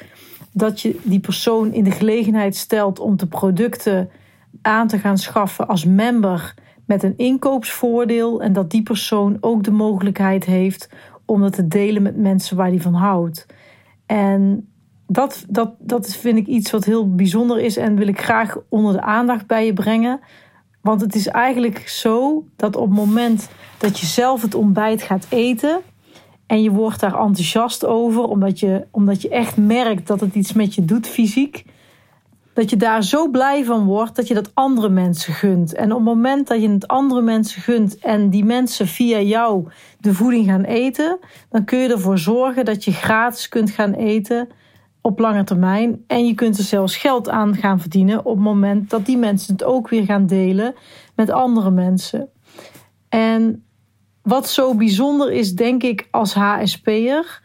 dat 0.51 0.81
je 0.81 0.99
die 1.03 1.19
persoon 1.19 1.73
in 1.73 1.83
de 1.83 1.91
gelegenheid 1.91 2.55
stelt 2.55 2.99
om 2.99 3.17
de 3.17 3.27
producten 3.27 4.09
aan 4.61 4.87
te 4.87 4.99
gaan 4.99 5.17
schaffen 5.17 5.67
als 5.67 5.85
member 5.85 6.53
met 6.85 7.03
een 7.03 7.17
inkoopsvoordeel 7.17 8.41
en 8.41 8.53
dat 8.53 8.71
die 8.71 8.83
persoon 8.83 9.37
ook 9.39 9.63
de 9.63 9.71
mogelijkheid 9.71 10.45
heeft 10.45 10.89
om 11.25 11.41
dat 11.41 11.53
te 11.53 11.67
delen 11.67 12.01
met 12.01 12.17
mensen 12.17 12.57
waar 12.57 12.71
die 12.71 12.81
van 12.81 12.93
houdt. 12.93 13.45
En 14.05 14.67
dat, 15.07 15.45
dat, 15.49 15.73
dat 15.79 16.15
vind 16.15 16.37
ik 16.37 16.47
iets 16.47 16.71
wat 16.71 16.85
heel 16.85 17.15
bijzonder 17.15 17.59
is 17.59 17.77
en 17.77 17.95
wil 17.95 18.07
ik 18.07 18.21
graag 18.21 18.57
onder 18.69 18.93
de 18.93 19.01
aandacht 19.01 19.47
bij 19.47 19.65
je 19.65 19.73
brengen. 19.73 20.19
Want 20.83 21.01
het 21.01 21.15
is 21.15 21.27
eigenlijk 21.27 21.87
zo 21.87 22.45
dat 22.55 22.75
op 22.75 22.87
het 22.87 22.97
moment 22.97 23.49
dat 23.77 23.99
je 23.99 24.05
zelf 24.05 24.41
het 24.41 24.55
ontbijt 24.55 25.01
gaat 25.01 25.25
eten 25.29 25.79
en 26.45 26.61
je 26.61 26.71
wordt 26.71 26.99
daar 26.99 27.19
enthousiast 27.19 27.85
over, 27.85 28.23
omdat 28.23 28.59
je, 28.59 28.85
omdat 28.91 29.21
je 29.21 29.29
echt 29.29 29.57
merkt 29.57 30.07
dat 30.07 30.19
het 30.19 30.35
iets 30.35 30.53
met 30.53 30.75
je 30.75 30.85
doet 30.85 31.07
fysiek, 31.07 31.65
dat 32.53 32.69
je 32.69 32.77
daar 32.77 33.03
zo 33.03 33.29
blij 33.29 33.65
van 33.65 33.85
wordt 33.85 34.15
dat 34.15 34.27
je 34.27 34.33
dat 34.33 34.51
andere 34.53 34.89
mensen 34.89 35.33
gunt. 35.33 35.73
En 35.73 35.91
op 35.91 35.97
het 35.97 36.05
moment 36.05 36.47
dat 36.47 36.61
je 36.61 36.69
het 36.69 36.87
andere 36.87 37.21
mensen 37.21 37.61
gunt 37.61 37.97
en 37.97 38.29
die 38.29 38.45
mensen 38.45 38.87
via 38.87 39.19
jou 39.19 39.67
de 39.99 40.13
voeding 40.13 40.45
gaan 40.45 40.63
eten, 40.63 41.19
dan 41.49 41.65
kun 41.65 41.79
je 41.79 41.89
ervoor 41.89 42.17
zorgen 42.17 42.65
dat 42.65 42.83
je 42.83 42.91
gratis 42.91 43.49
kunt 43.49 43.71
gaan 43.71 43.93
eten 43.93 44.49
op 45.03 45.19
lange 45.19 45.43
termijn. 45.43 46.03
En 46.07 46.25
je 46.25 46.33
kunt 46.33 46.57
er 46.57 46.63
zelfs 46.63 46.97
geld 46.97 47.29
aan 47.29 47.55
gaan 47.55 47.79
verdienen 47.79 48.25
op 48.25 48.35
het 48.35 48.43
moment 48.43 48.89
dat 48.89 49.05
die 49.05 49.17
mensen 49.17 49.53
het 49.53 49.63
ook 49.63 49.89
weer 49.89 50.05
gaan 50.05 50.25
delen 50.25 50.75
met 51.15 51.29
andere 51.29 51.71
mensen. 51.71 52.29
En 53.09 53.65
wat 54.21 54.49
zo 54.49 54.75
bijzonder 54.75 55.31
is, 55.31 55.55
denk 55.55 55.83
ik, 55.83 56.07
als 56.11 56.33
HSP'er, 56.33 57.41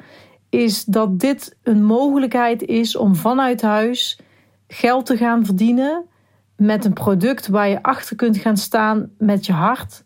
is 0.48 0.84
dat 0.84 1.20
dit 1.20 1.56
een 1.62 1.84
mogelijkheid 1.84 2.62
is 2.62 2.96
om 2.96 3.14
vanuit 3.14 3.62
huis 3.62 4.20
geld 4.68 5.06
te 5.06 5.16
gaan 5.16 5.44
verdienen 5.44 6.04
met 6.56 6.84
een 6.84 6.92
product 6.92 7.48
waar 7.48 7.68
je 7.68 7.82
achter 7.82 8.16
kunt 8.16 8.36
gaan 8.36 8.56
staan 8.56 9.10
met 9.18 9.46
je 9.46 9.52
hart. 9.52 10.04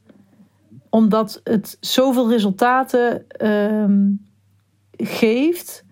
Omdat 0.88 1.40
het 1.44 1.76
zoveel 1.80 2.30
resultaten 2.30 3.28
ehm, 3.28 4.10
geeft 4.90 5.84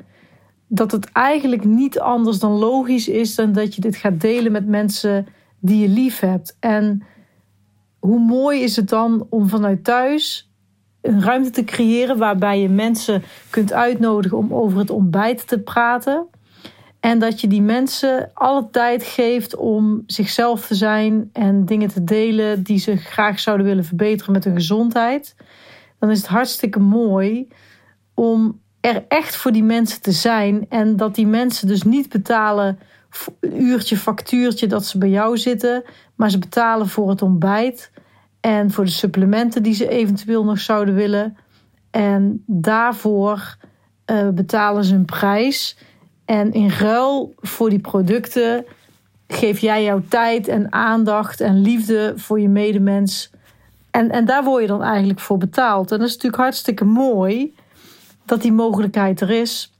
dat 0.73 0.93
het 0.93 1.13
eigenlijk 1.13 1.65
niet 1.65 2.01
anders 2.01 2.39
dan 2.39 2.53
logisch 2.53 3.09
is 3.09 3.35
dan 3.35 3.53
dat 3.53 3.75
je 3.75 3.81
dit 3.81 3.97
gaat 3.97 4.21
delen 4.21 4.53
met 4.53 4.67
mensen 4.67 5.27
die 5.59 5.79
je 5.79 5.89
lief 5.89 6.21
hebt. 6.21 6.57
En 6.61 7.03
hoe 7.99 8.21
mooi 8.21 8.61
is 8.63 8.77
het 8.77 8.89
dan 8.89 9.27
om 9.31 9.49
vanuit 9.49 9.85
thuis 9.85 10.51
een 11.01 11.23
ruimte 11.23 11.51
te 11.51 11.65
creëren 11.65 12.19
waarbij 12.19 12.61
je 12.61 12.69
mensen 12.69 13.23
kunt 13.51 13.73
uitnodigen 13.73 14.39
om 14.39 14.55
over 14.55 14.79
het 14.79 14.91
ontbijt 14.91 15.49
te 15.49 15.59
praten. 15.59 16.27
En 17.01 17.19
dat 17.19 17.41
je 17.41 17.49
die 17.49 17.63
mensen 17.63 18.31
alle 18.35 18.69
tijd 18.71 19.03
geeft 19.03 19.57
om 19.57 20.03
zichzelf 20.07 20.67
te 20.67 20.75
zijn 20.75 21.31
en 21.33 21.65
dingen 21.65 21.89
te 21.89 22.05
delen 22.05 22.63
die 22.63 22.79
ze 22.79 22.97
graag 22.97 23.41
zouden 23.41 23.67
willen 23.67 23.85
verbeteren 23.85 24.33
met 24.33 24.45
hun 24.45 24.55
gezondheid. 24.55 25.37
Dan 25.99 26.11
is 26.11 26.19
het 26.19 26.27
hartstikke 26.27 26.79
mooi 26.79 27.49
om 28.15 28.61
er 28.81 29.05
echt 29.09 29.37
voor 29.37 29.53
die 29.53 29.63
mensen 29.63 30.03
te 30.03 30.13
zijn. 30.13 30.67
En 30.69 30.97
dat 30.97 31.15
die 31.15 31.27
mensen 31.27 31.67
dus 31.67 31.83
niet 31.83 32.09
betalen 32.09 32.79
een 33.41 33.63
uurtje, 33.63 33.97
factuurtje 33.97 34.67
dat 34.67 34.85
ze 34.85 34.99
bij 34.99 35.09
jou 35.09 35.39
zitten. 35.39 35.83
Maar 36.15 36.31
ze 36.31 36.39
betalen 36.39 36.89
voor 36.89 37.09
het 37.09 37.23
ontbijt 37.23 37.91
en 38.41 38.71
voor 38.71 38.85
de 38.85 38.91
supplementen 38.91 39.63
die 39.63 39.75
ze 39.75 39.89
eventueel 39.89 40.45
nog 40.45 40.59
zouden 40.59 40.95
willen. 40.95 41.37
En 41.91 42.43
daarvoor 42.47 43.57
uh, 44.07 44.29
betalen 44.29 44.85
ze 44.85 44.95
een 44.95 45.05
prijs. 45.05 45.77
En 46.25 46.53
in 46.53 46.71
ruil 46.71 47.35
voor 47.37 47.71
die 47.71 47.81
producten 47.81 48.65
geef 49.29 49.59
jij 49.59 49.85
jouw 49.85 50.03
tijd 50.09 50.49
en 50.49 50.73
aandacht 50.73 51.41
en 51.41 51.61
liefde 51.61 52.13
voor 52.17 52.41
je 52.41 52.49
medemens. 52.49 53.31
En, 53.91 54.11
en 54.11 54.25
daar 54.25 54.45
word 54.45 54.63
je 54.63 54.69
dan 54.69 54.83
eigenlijk 54.83 55.21
voor 55.21 55.39
betaald. 55.39 55.93
En 55.93 55.99
dat 55.99 56.07
is 56.07 56.15
natuurlijk 56.15 56.43
hartstikke 56.43 56.85
mooi 56.85 57.55
dat 58.31 58.43
die 58.43 58.53
mogelijkheid 58.53 59.21
er 59.21 59.31
is 59.31 59.73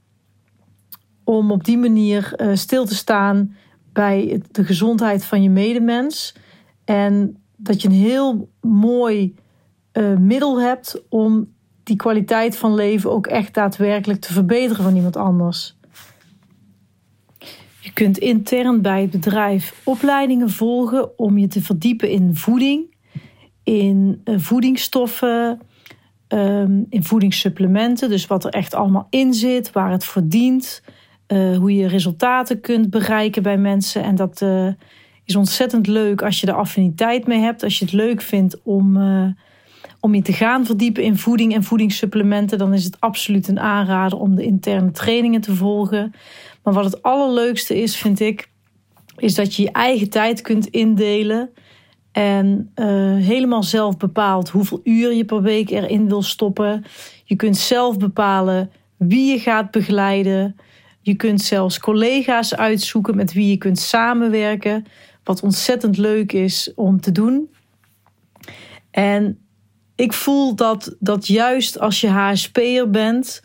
om 1.23 1.51
op 1.51 1.63
die 1.63 1.77
manier 1.77 2.33
uh, 2.37 2.55
stil 2.55 2.85
te 2.85 2.95
staan 2.95 3.55
bij 3.93 4.41
de 4.51 4.63
gezondheid 4.63 5.25
van 5.25 5.43
je 5.43 5.49
medemens. 5.49 6.35
En 6.85 7.37
dat 7.55 7.81
je 7.81 7.87
een 7.87 7.93
heel 7.93 8.49
mooi 8.61 9.35
uh, 9.93 10.17
middel 10.17 10.61
hebt 10.61 11.03
om 11.09 11.53
die 11.83 11.95
kwaliteit 11.95 12.57
van 12.57 12.75
leven 12.75 13.11
ook 13.11 13.27
echt 13.27 13.53
daadwerkelijk 13.53 14.21
te 14.21 14.33
verbeteren 14.33 14.83
van 14.83 14.95
iemand 14.95 15.15
anders. 15.15 15.77
Je 17.79 17.93
kunt 17.93 18.17
intern 18.17 18.81
bij 18.81 19.01
het 19.01 19.11
bedrijf 19.11 19.81
opleidingen 19.83 20.49
volgen 20.49 21.19
om 21.19 21.37
je 21.37 21.47
te 21.47 21.61
verdiepen 21.61 22.09
in 22.09 22.35
voeding, 22.35 22.95
in 23.63 24.21
uh, 24.25 24.39
voedingsstoffen, 24.39 25.59
um, 26.33 26.85
in 26.89 27.03
voedingssupplementen. 27.03 28.09
Dus 28.09 28.27
wat 28.27 28.43
er 28.43 28.51
echt 28.51 28.73
allemaal 28.73 29.07
in 29.09 29.33
zit, 29.33 29.71
waar 29.71 29.91
het 29.91 30.05
voor 30.05 30.21
dient, 30.25 30.83
uh, 31.27 31.57
hoe 31.57 31.75
je 31.75 31.87
resultaten 31.87 32.61
kunt 32.61 32.89
bereiken 32.89 33.43
bij 33.43 33.57
mensen. 33.57 34.03
En 34.03 34.15
dat 34.15 34.41
uh, 34.41 34.67
is 35.25 35.35
ontzettend 35.35 35.87
leuk 35.87 36.21
als 36.21 36.39
je 36.39 36.47
er 36.47 36.53
affiniteit 36.53 37.27
mee 37.27 37.39
hebt. 37.39 37.63
Als 37.63 37.79
je 37.79 37.85
het 37.85 37.93
leuk 37.93 38.21
vindt 38.21 38.57
om, 38.63 38.97
uh, 38.97 39.27
om 39.99 40.15
je 40.15 40.21
te 40.21 40.33
gaan 40.33 40.65
verdiepen 40.65 41.03
in 41.03 41.17
voeding 41.17 41.53
en 41.53 41.63
voedingssupplementen, 41.63 42.57
dan 42.57 42.73
is 42.73 42.83
het 42.83 42.99
absoluut 42.99 43.47
een 43.47 43.59
aanrader 43.59 44.19
om 44.19 44.35
de 44.35 44.43
interne 44.43 44.91
trainingen 44.91 45.41
te 45.41 45.55
volgen. 45.55 46.13
Maar 46.63 46.73
wat 46.73 46.85
het 46.85 47.01
allerleukste 47.01 47.81
is, 47.81 47.97
vind 47.97 48.19
ik, 48.19 48.49
is 49.17 49.35
dat 49.35 49.55
je 49.55 49.61
je 49.63 49.71
eigen 49.71 50.09
tijd 50.09 50.41
kunt 50.41 50.67
indelen. 50.67 51.49
En 52.11 52.71
uh, 52.75 52.85
helemaal 53.15 53.63
zelf 53.63 53.97
bepaalt 53.97 54.49
hoeveel 54.49 54.81
uur 54.83 55.13
je 55.13 55.25
per 55.25 55.41
week 55.41 55.69
erin 55.69 56.07
wil 56.07 56.21
stoppen. 56.21 56.83
Je 57.23 57.35
kunt 57.35 57.57
zelf 57.57 57.97
bepalen 57.97 58.71
wie 58.97 59.31
je 59.31 59.39
gaat 59.39 59.71
begeleiden. 59.71 60.55
Je 61.01 61.15
kunt 61.15 61.41
zelfs 61.41 61.79
collega's 61.79 62.55
uitzoeken 62.55 63.15
met 63.15 63.33
wie 63.33 63.49
je 63.49 63.57
kunt 63.57 63.79
samenwerken. 63.79 64.85
Wat 65.23 65.43
ontzettend 65.43 65.97
leuk 65.97 66.31
is 66.31 66.71
om 66.75 67.01
te 67.01 67.11
doen. 67.11 67.49
En 68.91 69.39
ik 69.95 70.13
voel 70.13 70.55
dat, 70.55 70.95
dat 70.99 71.27
juist 71.27 71.79
als 71.79 72.01
je 72.01 72.07
HSP'er 72.07 72.89
bent, 72.89 73.41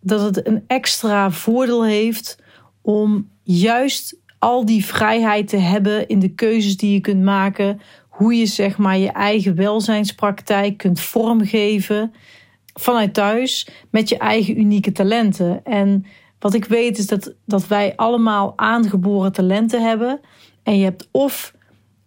dat 0.00 0.20
het 0.20 0.46
een 0.46 0.64
extra 0.66 1.30
voordeel 1.30 1.84
heeft 1.84 2.38
om 2.82 3.30
juist 3.42 4.16
al 4.38 4.64
die 4.64 4.84
vrijheid 4.84 5.48
te 5.48 5.56
hebben 5.56 6.08
in 6.08 6.18
de 6.18 6.34
keuzes 6.34 6.76
die 6.76 6.92
je 6.92 7.00
kunt 7.00 7.22
maken. 7.22 7.80
Hoe 8.08 8.34
je 8.34 8.46
zeg 8.46 8.78
maar 8.78 8.98
je 8.98 9.12
eigen 9.12 9.54
welzijnspraktijk 9.54 10.76
kunt 10.76 11.00
vormgeven 11.00 12.12
vanuit 12.74 13.14
thuis 13.14 13.68
met 13.90 14.08
je 14.08 14.18
eigen 14.18 14.58
unieke 14.58 14.92
talenten. 14.92 15.64
En 15.64 16.04
wat 16.38 16.54
ik 16.54 16.64
weet 16.64 16.98
is 16.98 17.06
dat, 17.06 17.34
dat 17.46 17.66
wij 17.66 17.96
allemaal 17.96 18.52
aangeboren 18.56 19.32
talenten 19.32 19.82
hebben. 19.82 20.20
En 20.62 20.78
je 20.78 20.84
hebt 20.84 21.08
of 21.10 21.54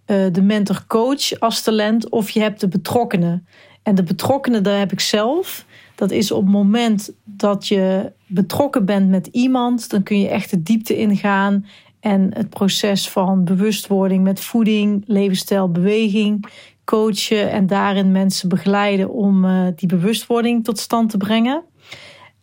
uh, 0.08 0.26
de 0.32 0.42
mentor-coach 0.42 1.40
als 1.40 1.62
talent, 1.62 2.10
of 2.10 2.30
je 2.30 2.40
hebt 2.40 2.60
de 2.60 2.68
betrokkenen. 2.68 3.48
En 3.84 3.96
de 3.96 4.04
betrokkenen, 4.04 4.64
daar 4.64 4.80
heb 4.80 4.92
ik 4.92 5.00
zelf. 5.00 5.66
Dat 5.96 6.12
is 6.12 6.32
op 6.32 6.44
het 6.44 6.52
moment 6.52 7.14
dat 7.24 7.68
je 7.68 8.12
betrokken 8.28 8.86
bent 8.86 9.10
met 9.10 9.28
iemand, 9.28 9.90
dan 9.90 10.04
kun 10.04 10.20
je 10.20 10.28
echt 10.28 10.50
de 10.50 10.62
diepte 10.62 10.98
ingaan. 10.98 11.66
En 12.02 12.32
het 12.34 12.50
proces 12.50 13.10
van 13.10 13.44
bewustwording 13.44 14.24
met 14.24 14.40
voeding, 14.40 15.04
levensstijl, 15.08 15.72
beweging, 15.72 16.46
coachen 16.86 17.52
en 17.52 17.68
daarin 17.68 18.12
mensen 18.12 18.50
begeleiden 18.50 19.10
om 19.10 19.46
uh, 19.46 19.68
die 19.76 19.88
bewustwording 19.88 20.64
tot 20.64 20.80
stand 20.80 21.10
te 21.10 21.18
brengen. 21.18 21.64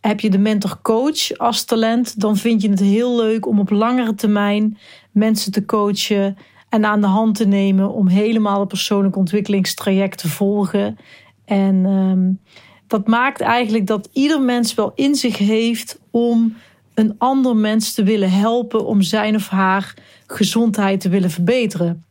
Heb 0.01 0.21
je 0.21 0.31
de 0.31 0.39
mentor-coach 0.39 1.39
als 1.39 1.65
talent, 1.65 2.21
dan 2.21 2.37
vind 2.37 2.63
je 2.63 2.71
het 2.71 2.81
heel 2.81 3.17
leuk 3.17 3.47
om 3.47 3.61
op 3.61 3.71
langere 3.71 4.15
termijn 4.15 4.79
mensen 5.11 5.53
te 5.53 5.65
coachen 5.65 6.37
en 6.69 6.85
aan 6.85 7.01
de 7.01 7.07
hand 7.07 7.35
te 7.35 7.47
nemen 7.47 7.93
om 7.93 8.07
helemaal 8.07 8.59
het 8.61 8.69
persoonlijk 8.69 9.17
ontwikkelingstraject 9.17 10.19
te 10.19 10.29
volgen. 10.29 10.99
En 11.45 11.85
um, 11.85 12.41
dat 12.87 13.07
maakt 13.07 13.41
eigenlijk 13.41 13.87
dat 13.87 14.09
ieder 14.13 14.41
mens 14.41 14.75
wel 14.75 14.93
in 14.95 15.15
zich 15.15 15.39
heeft 15.39 16.01
om 16.11 16.57
een 16.99 17.15
ander 17.19 17.57
mens 17.57 17.95
te 17.95 18.03
willen 18.03 18.31
helpen 18.31 18.87
om 18.87 19.03
zijn 19.03 19.35
of 19.35 19.49
haar 19.49 19.95
gezondheid 20.27 21.01
te 21.01 21.09
willen 21.09 21.31
verbeteren. 21.31 22.05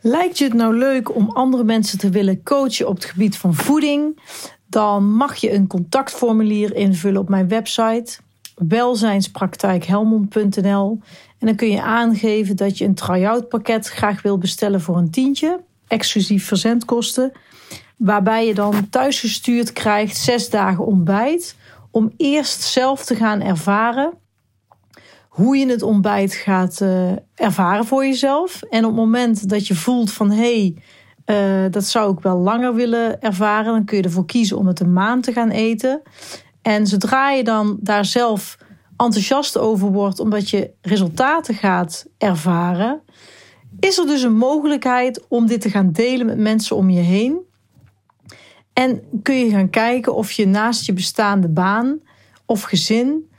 Lijkt 0.00 0.38
je 0.38 0.44
het 0.44 0.54
nou 0.54 0.76
leuk 0.76 1.14
om 1.14 1.30
andere 1.30 1.64
mensen 1.64 1.98
te 1.98 2.10
willen 2.10 2.42
coachen 2.42 2.88
op 2.88 2.94
het 2.94 3.04
gebied 3.04 3.36
van 3.36 3.54
voeding? 3.54 4.20
Dan 4.66 5.14
mag 5.14 5.36
je 5.36 5.52
een 5.52 5.66
contactformulier 5.66 6.74
invullen 6.74 7.20
op 7.20 7.28
mijn 7.28 7.48
website 7.48 8.18
welzijnspraktijkhelmond.nl 8.54 11.00
en 11.38 11.46
dan 11.46 11.56
kun 11.56 11.70
je 11.70 11.82
aangeven 11.82 12.56
dat 12.56 12.78
je 12.78 12.84
een 12.84 12.94
try-out 12.94 13.48
pakket 13.48 13.88
graag 13.88 14.22
wil 14.22 14.38
bestellen 14.38 14.80
voor 14.80 14.96
een 14.96 15.10
tientje, 15.10 15.60
exclusief 15.86 16.46
verzendkosten, 16.46 17.32
waarbij 17.96 18.46
je 18.46 18.54
dan 18.54 18.88
thuisgestuurd 18.90 19.72
krijgt 19.72 20.16
zes 20.16 20.50
dagen 20.50 20.86
ontbijt 20.86 21.56
om 21.90 22.12
eerst 22.16 22.62
zelf 22.62 23.04
te 23.04 23.14
gaan 23.14 23.40
ervaren 23.40 24.12
hoe 25.28 25.56
je 25.56 25.66
het 25.66 25.82
ontbijt 25.82 26.34
gaat 26.34 26.80
uh, 26.80 27.10
ervaren 27.34 27.84
voor 27.84 28.04
jezelf. 28.04 28.62
En 28.62 28.84
op 28.84 28.90
het 28.90 29.00
moment 29.00 29.48
dat 29.48 29.66
je 29.66 29.74
voelt 29.74 30.12
van 30.12 30.30
hé, 30.30 30.72
hey, 31.26 31.64
uh, 31.64 31.72
dat 31.72 31.84
zou 31.84 32.12
ik 32.12 32.20
wel 32.20 32.36
langer 32.36 32.74
willen 32.74 33.20
ervaren, 33.20 33.72
dan 33.72 33.84
kun 33.84 33.96
je 33.96 34.02
ervoor 34.02 34.26
kiezen 34.26 34.58
om 34.58 34.66
het 34.66 34.80
een 34.80 34.92
maand 34.92 35.24
te 35.24 35.32
gaan 35.32 35.50
eten. 35.50 36.02
En 36.62 36.86
zodra 36.86 37.30
je 37.30 37.44
dan 37.44 37.78
daar 37.80 38.04
zelf 38.04 38.56
enthousiast 38.96 39.58
over 39.58 39.92
wordt, 39.92 40.20
omdat 40.20 40.50
je 40.50 40.70
resultaten 40.80 41.54
gaat 41.54 42.06
ervaren, 42.18 43.02
is 43.80 43.98
er 43.98 44.06
dus 44.06 44.22
een 44.22 44.36
mogelijkheid 44.36 45.26
om 45.28 45.46
dit 45.46 45.60
te 45.60 45.70
gaan 45.70 45.92
delen 45.92 46.26
met 46.26 46.38
mensen 46.38 46.76
om 46.76 46.90
je 46.90 47.00
heen. 47.00 47.48
En 48.80 49.02
kun 49.22 49.38
je 49.38 49.50
gaan 49.50 49.70
kijken 49.70 50.14
of 50.14 50.32
je 50.32 50.46
naast 50.46 50.86
je 50.86 50.92
bestaande 50.92 51.48
baan 51.48 52.00
of 52.46 52.62
gezin 52.62 53.30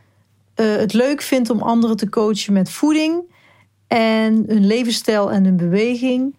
uh, 0.55 0.75
het 0.75 0.93
leuk 0.93 1.21
vindt 1.21 1.49
om 1.49 1.61
anderen 1.61 1.97
te 1.97 2.09
coachen 2.09 2.53
met 2.53 2.69
voeding 2.69 3.23
en 3.87 4.43
hun 4.47 4.65
levensstijl 4.65 5.31
en 5.31 5.43
hun 5.43 5.57
beweging. 5.57 6.35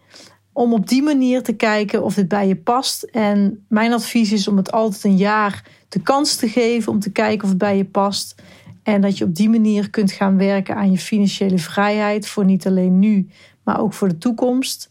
Om 0.52 0.72
op 0.72 0.88
die 0.88 1.02
manier 1.02 1.42
te 1.42 1.52
kijken 1.52 2.02
of 2.02 2.14
dit 2.14 2.28
bij 2.28 2.48
je 2.48 2.56
past. 2.56 3.02
En 3.02 3.64
mijn 3.68 3.92
advies 3.92 4.32
is 4.32 4.48
om 4.48 4.56
het 4.56 4.72
altijd 4.72 5.04
een 5.04 5.16
jaar 5.16 5.68
de 5.88 6.00
kans 6.00 6.36
te 6.36 6.48
geven 6.48 6.92
om 6.92 7.00
te 7.00 7.10
kijken 7.10 7.42
of 7.42 7.48
het 7.48 7.58
bij 7.58 7.76
je 7.76 7.84
past. 7.84 8.34
En 8.82 9.00
dat 9.00 9.18
je 9.18 9.24
op 9.24 9.34
die 9.34 9.48
manier 9.48 9.90
kunt 9.90 10.12
gaan 10.12 10.36
werken 10.36 10.76
aan 10.76 10.90
je 10.90 10.98
financiële 10.98 11.58
vrijheid 11.58 12.26
voor 12.26 12.44
niet 12.44 12.66
alleen 12.66 12.98
nu, 12.98 13.28
maar 13.64 13.80
ook 13.80 13.92
voor 13.92 14.08
de 14.08 14.18
toekomst. 14.18 14.90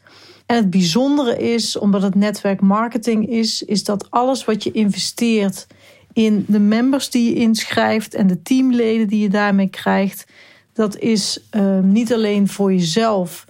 En 0.52 0.58
het 0.58 0.70
bijzondere 0.70 1.38
is, 1.38 1.78
omdat 1.78 2.02
het 2.02 2.16
netwerk 2.16 2.62
marketing 2.62 3.30
is, 3.30 3.64
is 3.64 3.84
dat 3.84 4.08
alles 4.10 4.46
wat 4.46 4.64
je 4.64 4.72
investeert 4.72 5.68
in 6.14 6.46
de 6.48 6.60
members 6.60 7.10
die 7.10 7.30
je 7.30 7.36
inschrijft 7.36 8.14
en 8.14 8.28
de 8.28 8.42
teamleden 8.42 9.08
die 9.08 9.22
je 9.22 9.30
daarmee 9.30 9.70
krijgt, 9.70 10.32
dat 10.74 10.98
is 10.98 11.44
uh, 11.52 11.80
niet 11.80 12.14
alleen 12.14 12.48
voor 12.48 12.74
jezelf 12.74 13.46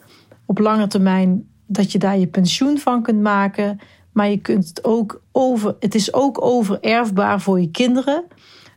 op 0.46 0.60
lange 0.60 0.88
termijn 0.88 1.48
dat 1.66 1.92
je 1.92 2.00
daar 2.00 2.18
je 2.18 2.28
pensioen 2.28 2.78
van 2.78 3.04
kunt 3.04 3.22
maken, 3.22 3.80
maar 4.12 4.30
je 4.30 4.38
kunt 4.38 4.68
het 4.68 4.84
ook 4.84 5.22
over, 5.32 5.76
het 5.80 5.96
is 5.96 6.14
ook 6.14 6.42
overerfbaar 6.44 7.42
voor 7.42 7.60
je 7.60 7.72
kinderen. 7.72 8.24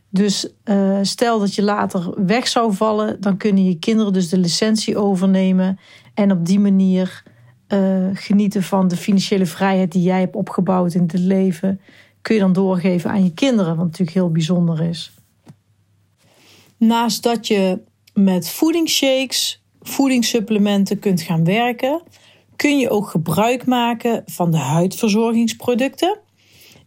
Dus 0.09 0.49
uh, 0.63 0.99
stel 1.01 1.39
dat 1.39 1.55
je 1.55 1.63
later 1.63 2.25
weg 2.25 2.47
zou 2.47 2.73
vallen, 2.73 3.21
dan 3.21 3.37
kunnen 3.37 3.65
je 3.65 3.79
kinderen 3.79 4.13
dus 4.13 4.29
de 4.29 4.37
licentie 4.37 4.97
overnemen 4.97 5.79
en 6.13 6.31
op 6.31 6.45
die 6.45 6.59
manier 6.59 7.23
uh, 7.67 8.09
genieten 8.13 8.63
van 8.63 8.87
de 8.87 8.97
financiële 8.97 9.45
vrijheid 9.45 9.91
die 9.91 10.01
jij 10.01 10.19
hebt 10.19 10.35
opgebouwd 10.35 10.93
in 10.93 11.01
het 11.01 11.19
leven 11.19 11.79
kun 12.25 12.35
je 12.35 12.41
dan 12.41 12.53
doorgeven 12.53 13.09
aan 13.09 13.23
je 13.23 13.33
kinderen, 13.33 13.75
wat 13.75 13.85
natuurlijk 13.85 14.17
heel 14.17 14.31
bijzonder 14.31 14.81
is. 14.81 15.11
Naast 16.77 17.23
dat 17.23 17.47
je 17.47 17.79
met 18.13 18.49
voedingsshakes, 18.49 19.63
voedingssupplementen 19.81 20.99
kunt 20.99 21.21
gaan 21.21 21.43
werken, 21.43 22.01
kun 22.55 22.77
je 22.79 22.89
ook 22.89 23.09
gebruik 23.09 23.65
maken 23.65 24.23
van 24.25 24.51
de 24.51 24.57
huidverzorgingsproducten. 24.57 26.19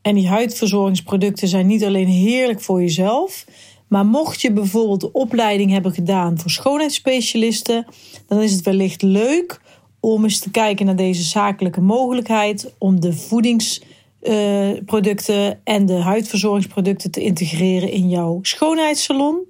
En 0.03 0.15
die 0.15 0.29
huidverzorgingsproducten 0.29 1.49
zijn 1.49 1.67
niet 1.67 1.85
alleen 1.85 2.07
heerlijk 2.07 2.61
voor 2.61 2.81
jezelf, 2.81 3.45
maar 3.89 4.07
mocht 4.07 4.41
je 4.41 4.53
bijvoorbeeld 4.53 5.01
de 5.01 5.13
opleiding 5.13 5.71
hebben 5.71 5.93
gedaan 5.93 6.39
voor 6.39 6.51
schoonheidsspecialisten, 6.51 7.87
dan 8.27 8.41
is 8.41 8.53
het 8.53 8.65
wellicht 8.65 9.03
leuk 9.03 9.61
om 10.01 10.25
eens 10.25 10.39
te 10.39 10.51
kijken 10.51 10.87
naar 10.87 10.97
deze 10.97 11.23
zakelijke 11.23 11.81
mogelijkheid 11.81 12.75
om 12.79 13.01
de 13.01 13.13
voedings 13.13 13.83
uh, 14.23 14.69
producten 14.85 15.61
en 15.65 15.87
de 15.87 15.95
huidverzorgingsproducten 15.95 17.11
te 17.11 17.23
integreren 17.23 17.91
in 17.91 18.09
jouw 18.09 18.39
schoonheidssalon. 18.43 19.47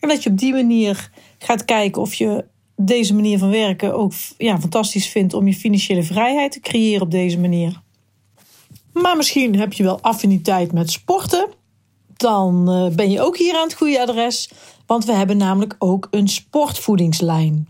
En 0.00 0.08
dat 0.08 0.22
je 0.22 0.30
op 0.30 0.38
die 0.38 0.52
manier 0.52 1.10
gaat 1.38 1.64
kijken 1.64 2.02
of 2.02 2.14
je 2.14 2.44
deze 2.76 3.14
manier 3.14 3.38
van 3.38 3.50
werken 3.50 3.94
ook 3.94 4.12
ja, 4.38 4.60
fantastisch 4.60 5.08
vindt 5.08 5.34
om 5.34 5.46
je 5.46 5.54
financiële 5.54 6.02
vrijheid 6.02 6.52
te 6.52 6.60
creëren 6.60 7.02
op 7.02 7.10
deze 7.10 7.38
manier. 7.38 7.82
Maar 8.92 9.16
misschien 9.16 9.58
heb 9.58 9.72
je 9.72 9.82
wel 9.82 10.00
affiniteit 10.00 10.72
met 10.72 10.90
sporten. 10.90 11.48
Dan 12.16 12.70
uh, 12.70 12.94
ben 12.94 13.10
je 13.10 13.20
ook 13.20 13.38
hier 13.38 13.54
aan 13.54 13.62
het 13.62 13.74
goede 13.74 14.00
adres. 14.00 14.50
Want 14.86 15.04
we 15.04 15.12
hebben 15.12 15.36
namelijk 15.36 15.76
ook 15.78 16.08
een 16.10 16.28
sportvoedingslijn. 16.28 17.68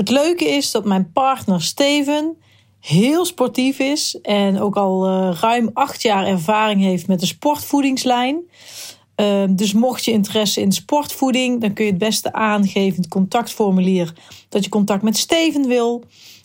Het 0.00 0.08
leuke 0.08 0.44
is 0.44 0.70
dat 0.70 0.84
mijn 0.84 1.12
partner 1.12 1.62
Steven 1.62 2.36
heel 2.80 3.24
sportief 3.24 3.78
is 3.78 4.18
en 4.22 4.60
ook 4.60 4.76
al 4.76 5.08
uh, 5.08 5.38
ruim 5.40 5.70
acht 5.74 6.02
jaar 6.02 6.26
ervaring 6.26 6.80
heeft 6.80 7.06
met 7.06 7.20
de 7.20 7.26
sportvoedingslijn. 7.26 8.40
Uh, 9.16 9.42
dus 9.50 9.72
mocht 9.72 10.04
je 10.04 10.10
interesse 10.12 10.60
in 10.60 10.72
sportvoeding, 10.72 11.60
dan 11.60 11.72
kun 11.72 11.84
je 11.84 11.90
het 11.90 12.00
beste 12.00 12.32
aangeven 12.32 12.96
in 12.96 13.02
het 13.02 13.08
contactformulier 13.08 14.12
dat 14.48 14.64
je 14.64 14.70
contact 14.70 15.02
met 15.02 15.16
Steven 15.16 15.66
wil. 15.66 16.04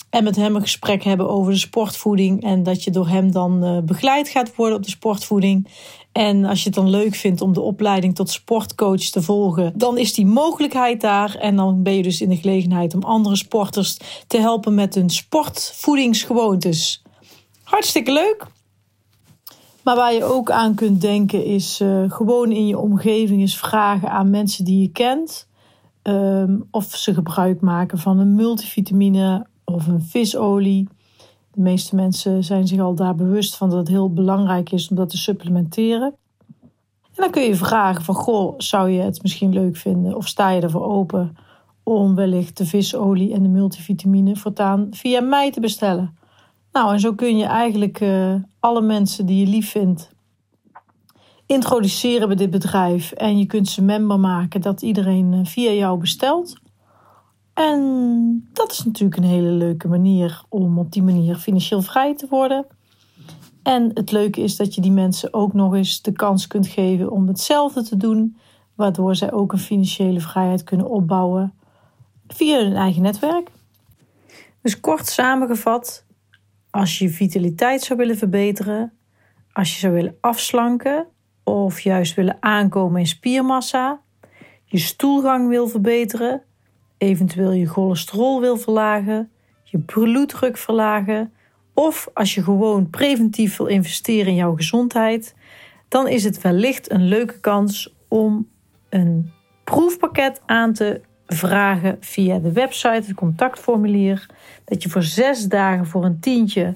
En 0.09 0.23
met 0.23 0.35
hem 0.35 0.55
een 0.55 0.61
gesprek 0.61 1.03
hebben 1.03 1.29
over 1.29 1.51
de 1.51 1.59
sportvoeding. 1.59 2.43
En 2.43 2.63
dat 2.63 2.83
je 2.83 2.91
door 2.91 3.07
hem 3.07 3.31
dan 3.31 3.65
uh, 3.65 3.79
begeleid 3.79 4.29
gaat 4.29 4.55
worden 4.55 4.77
op 4.77 4.83
de 4.83 4.89
sportvoeding. 4.89 5.67
En 6.17 6.45
als 6.45 6.59
je 6.59 6.65
het 6.65 6.73
dan 6.73 6.89
leuk 6.89 7.15
vindt 7.15 7.41
om 7.41 7.53
de 7.53 7.61
opleiding 7.61 8.15
tot 8.15 8.29
sportcoach 8.29 9.01
te 9.01 9.21
volgen, 9.21 9.73
dan 9.75 9.97
is 9.97 10.13
die 10.13 10.25
mogelijkheid 10.25 11.01
daar. 11.01 11.35
En 11.35 11.55
dan 11.55 11.83
ben 11.83 11.93
je 11.93 12.03
dus 12.03 12.21
in 12.21 12.29
de 12.29 12.35
gelegenheid 12.35 12.93
om 12.95 13.03
andere 13.03 13.35
sporters 13.35 13.97
te 14.27 14.37
helpen 14.37 14.75
met 14.75 14.95
hun 14.95 15.09
sportvoedingsgewoontes. 15.09 17.03
Hartstikke 17.63 18.11
leuk. 18.11 18.47
Maar 19.83 19.95
waar 19.95 20.13
je 20.13 20.23
ook 20.23 20.51
aan 20.51 20.75
kunt 20.75 21.01
denken 21.01 21.45
is 21.45 21.79
uh, 21.81 22.11
gewoon 22.11 22.51
in 22.51 22.67
je 22.67 22.77
omgeving 22.77 23.41
eens 23.41 23.57
vragen 23.57 24.09
aan 24.09 24.29
mensen 24.29 24.65
die 24.65 24.81
je 24.81 24.91
kent. 24.91 25.47
Um, 26.03 26.67
of 26.71 26.95
ze 26.95 27.13
gebruik 27.13 27.61
maken 27.61 27.97
van 27.97 28.19
een 28.19 28.35
multivitamine 28.35 29.47
of 29.65 29.87
een 29.87 30.01
visolie. 30.01 30.87
De 31.55 31.61
meeste 31.61 31.95
mensen 31.95 32.43
zijn 32.43 32.67
zich 32.67 32.79
al 32.79 32.95
daar 32.95 33.15
bewust 33.15 33.55
van 33.55 33.69
dat 33.69 33.77
het 33.77 33.87
heel 33.87 34.13
belangrijk 34.13 34.71
is 34.71 34.89
om 34.89 34.95
dat 34.95 35.09
te 35.09 35.17
supplementeren. 35.17 36.13
En 37.01 37.21
dan 37.21 37.31
kun 37.31 37.43
je 37.43 37.55
vragen 37.55 38.03
van, 38.03 38.15
goh, 38.15 38.53
zou 38.57 38.89
je 38.89 39.01
het 39.01 39.21
misschien 39.21 39.53
leuk 39.53 39.77
vinden 39.77 40.15
of 40.15 40.27
sta 40.27 40.49
je 40.49 40.61
ervoor 40.61 40.85
open 40.85 41.37
om 41.83 42.15
wellicht 42.15 42.57
de 42.57 42.65
visolie 42.65 43.33
en 43.33 43.43
de 43.43 43.49
multivitamine 43.49 44.35
voortaan 44.35 44.87
via 44.91 45.21
mij 45.21 45.51
te 45.51 45.59
bestellen? 45.59 46.17
Nou, 46.71 46.93
en 46.93 46.99
zo 46.99 47.13
kun 47.13 47.37
je 47.37 47.45
eigenlijk 47.45 47.99
uh, 47.99 48.35
alle 48.59 48.81
mensen 48.81 49.25
die 49.25 49.39
je 49.39 49.51
lief 49.51 49.71
vindt 49.71 50.13
introduceren 51.45 52.27
bij 52.27 52.37
dit 52.37 52.49
bedrijf. 52.49 53.11
En 53.11 53.37
je 53.37 53.45
kunt 53.45 53.69
ze 53.69 53.81
member 53.81 54.19
maken 54.19 54.61
dat 54.61 54.81
iedereen 54.81 55.33
uh, 55.33 55.39
via 55.43 55.71
jou 55.71 55.99
bestelt. 55.99 56.55
En 57.55 58.49
dat 58.53 58.71
is 58.71 58.83
natuurlijk 58.83 59.17
een 59.17 59.29
hele 59.29 59.49
leuke 59.49 59.87
manier 59.87 60.43
om 60.49 60.79
op 60.79 60.91
die 60.91 61.03
manier 61.03 61.35
financieel 61.35 61.81
vrij 61.81 62.15
te 62.15 62.27
worden. 62.29 62.65
En 63.63 63.91
het 63.93 64.11
leuke 64.11 64.41
is 64.41 64.55
dat 64.55 64.75
je 64.75 64.81
die 64.81 64.91
mensen 64.91 65.33
ook 65.33 65.53
nog 65.53 65.73
eens 65.73 66.01
de 66.01 66.11
kans 66.11 66.47
kunt 66.47 66.67
geven 66.67 67.11
om 67.11 67.27
hetzelfde 67.27 67.83
te 67.83 67.97
doen, 67.97 68.37
waardoor 68.75 69.15
zij 69.15 69.31
ook 69.31 69.51
een 69.51 69.59
financiële 69.59 70.19
vrijheid 70.19 70.63
kunnen 70.63 70.89
opbouwen 70.89 71.53
via 72.27 72.59
hun 72.59 72.75
eigen 72.75 73.01
netwerk. 73.01 73.51
Dus 74.61 74.79
kort 74.79 75.07
samengevat, 75.07 76.05
als 76.69 76.99
je 76.99 77.09
vitaliteit 77.09 77.81
zou 77.81 77.99
willen 77.99 78.17
verbeteren, 78.17 78.93
als 79.51 79.73
je 79.73 79.79
zou 79.79 79.93
willen 79.93 80.17
afslanken 80.21 81.07
of 81.43 81.79
juist 81.79 82.15
willen 82.15 82.37
aankomen 82.39 82.99
in 82.99 83.07
spiermassa, 83.07 84.01
je 84.65 84.77
stoelgang 84.77 85.47
wil 85.47 85.67
verbeteren, 85.67 86.41
eventueel 87.05 87.51
je 87.51 87.67
cholesterol 87.67 88.41
wil 88.41 88.57
verlagen, 88.57 89.29
je 89.63 89.77
bloeddruk 89.77 90.57
verlagen, 90.57 91.33
of 91.73 92.09
als 92.13 92.35
je 92.35 92.43
gewoon 92.43 92.89
preventief 92.89 93.57
wil 93.57 93.67
investeren 93.67 94.27
in 94.27 94.35
jouw 94.35 94.55
gezondheid, 94.55 95.35
dan 95.87 96.07
is 96.07 96.23
het 96.23 96.41
wellicht 96.41 96.91
een 96.91 97.07
leuke 97.07 97.39
kans 97.39 97.93
om 98.07 98.47
een 98.89 99.31
proefpakket 99.63 100.41
aan 100.45 100.73
te 100.73 101.01
vragen 101.27 101.97
via 101.99 102.39
de 102.39 102.51
website, 102.51 103.03
het 103.05 103.13
contactformulier. 103.13 104.25
Dat 104.65 104.83
je 104.83 104.89
voor 104.89 105.03
zes 105.03 105.45
dagen 105.45 105.85
voor 105.85 106.05
een 106.05 106.19
tientje 106.19 106.73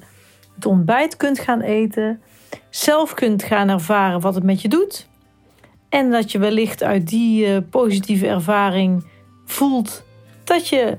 het 0.55 0.65
ontbijt 0.65 1.17
kunt 1.17 1.39
gaan 1.39 1.61
eten. 1.61 2.21
Zelf 2.69 3.13
kunt 3.13 3.43
gaan 3.43 3.69
ervaren 3.69 4.19
wat 4.19 4.35
het 4.35 4.43
met 4.43 4.61
je 4.61 4.67
doet. 4.67 5.07
En 5.89 6.11
dat 6.11 6.31
je 6.31 6.39
wellicht 6.39 6.83
uit 6.83 7.07
die 7.07 7.47
uh, 7.47 7.57
positieve 7.69 8.27
ervaring 8.27 9.05
voelt 9.45 10.03
dat 10.49 10.67
je 10.67 10.97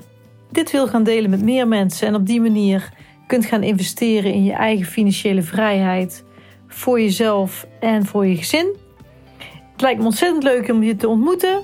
dit 0.51 0.71
wil 0.71 0.89
gaan 0.89 1.03
delen 1.03 1.31
met 1.31 1.43
meer 1.43 1.69
mensen. 1.69 2.07
En 2.07 2.15
op 2.15 2.27
die 2.27 2.41
manier 2.41 2.93
kunt 3.27 3.47
gaan 3.47 3.63
investeren 3.63 4.33
in 4.33 4.45
je 4.45 4.53
eigen 4.53 4.87
financiële 4.87 5.43
vrijheid. 5.43 6.25
Voor 6.67 7.01
jezelf 7.01 7.67
en 7.81 8.07
voor 8.07 8.27
je 8.27 8.37
gezin. 8.37 8.77
Het 9.73 9.81
lijkt 9.81 9.99
me 9.99 10.05
ontzettend 10.05 10.43
leuk 10.43 10.69
om 10.69 10.83
je 10.83 10.97
te 10.97 11.09
ontmoeten. 11.09 11.61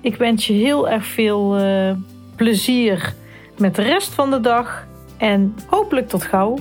Ik 0.00 0.16
wens 0.16 0.46
je 0.46 0.52
heel 0.52 0.88
erg 0.88 1.06
veel 1.06 1.60
uh, 1.60 1.92
plezier 2.36 3.14
met 3.58 3.74
de 3.74 3.82
rest 3.82 4.14
van 4.14 4.30
de 4.30 4.40
dag. 4.40 4.86
En 5.16 5.54
hopelijk 5.66 6.08
tot 6.08 6.22
gauw. 6.22 6.58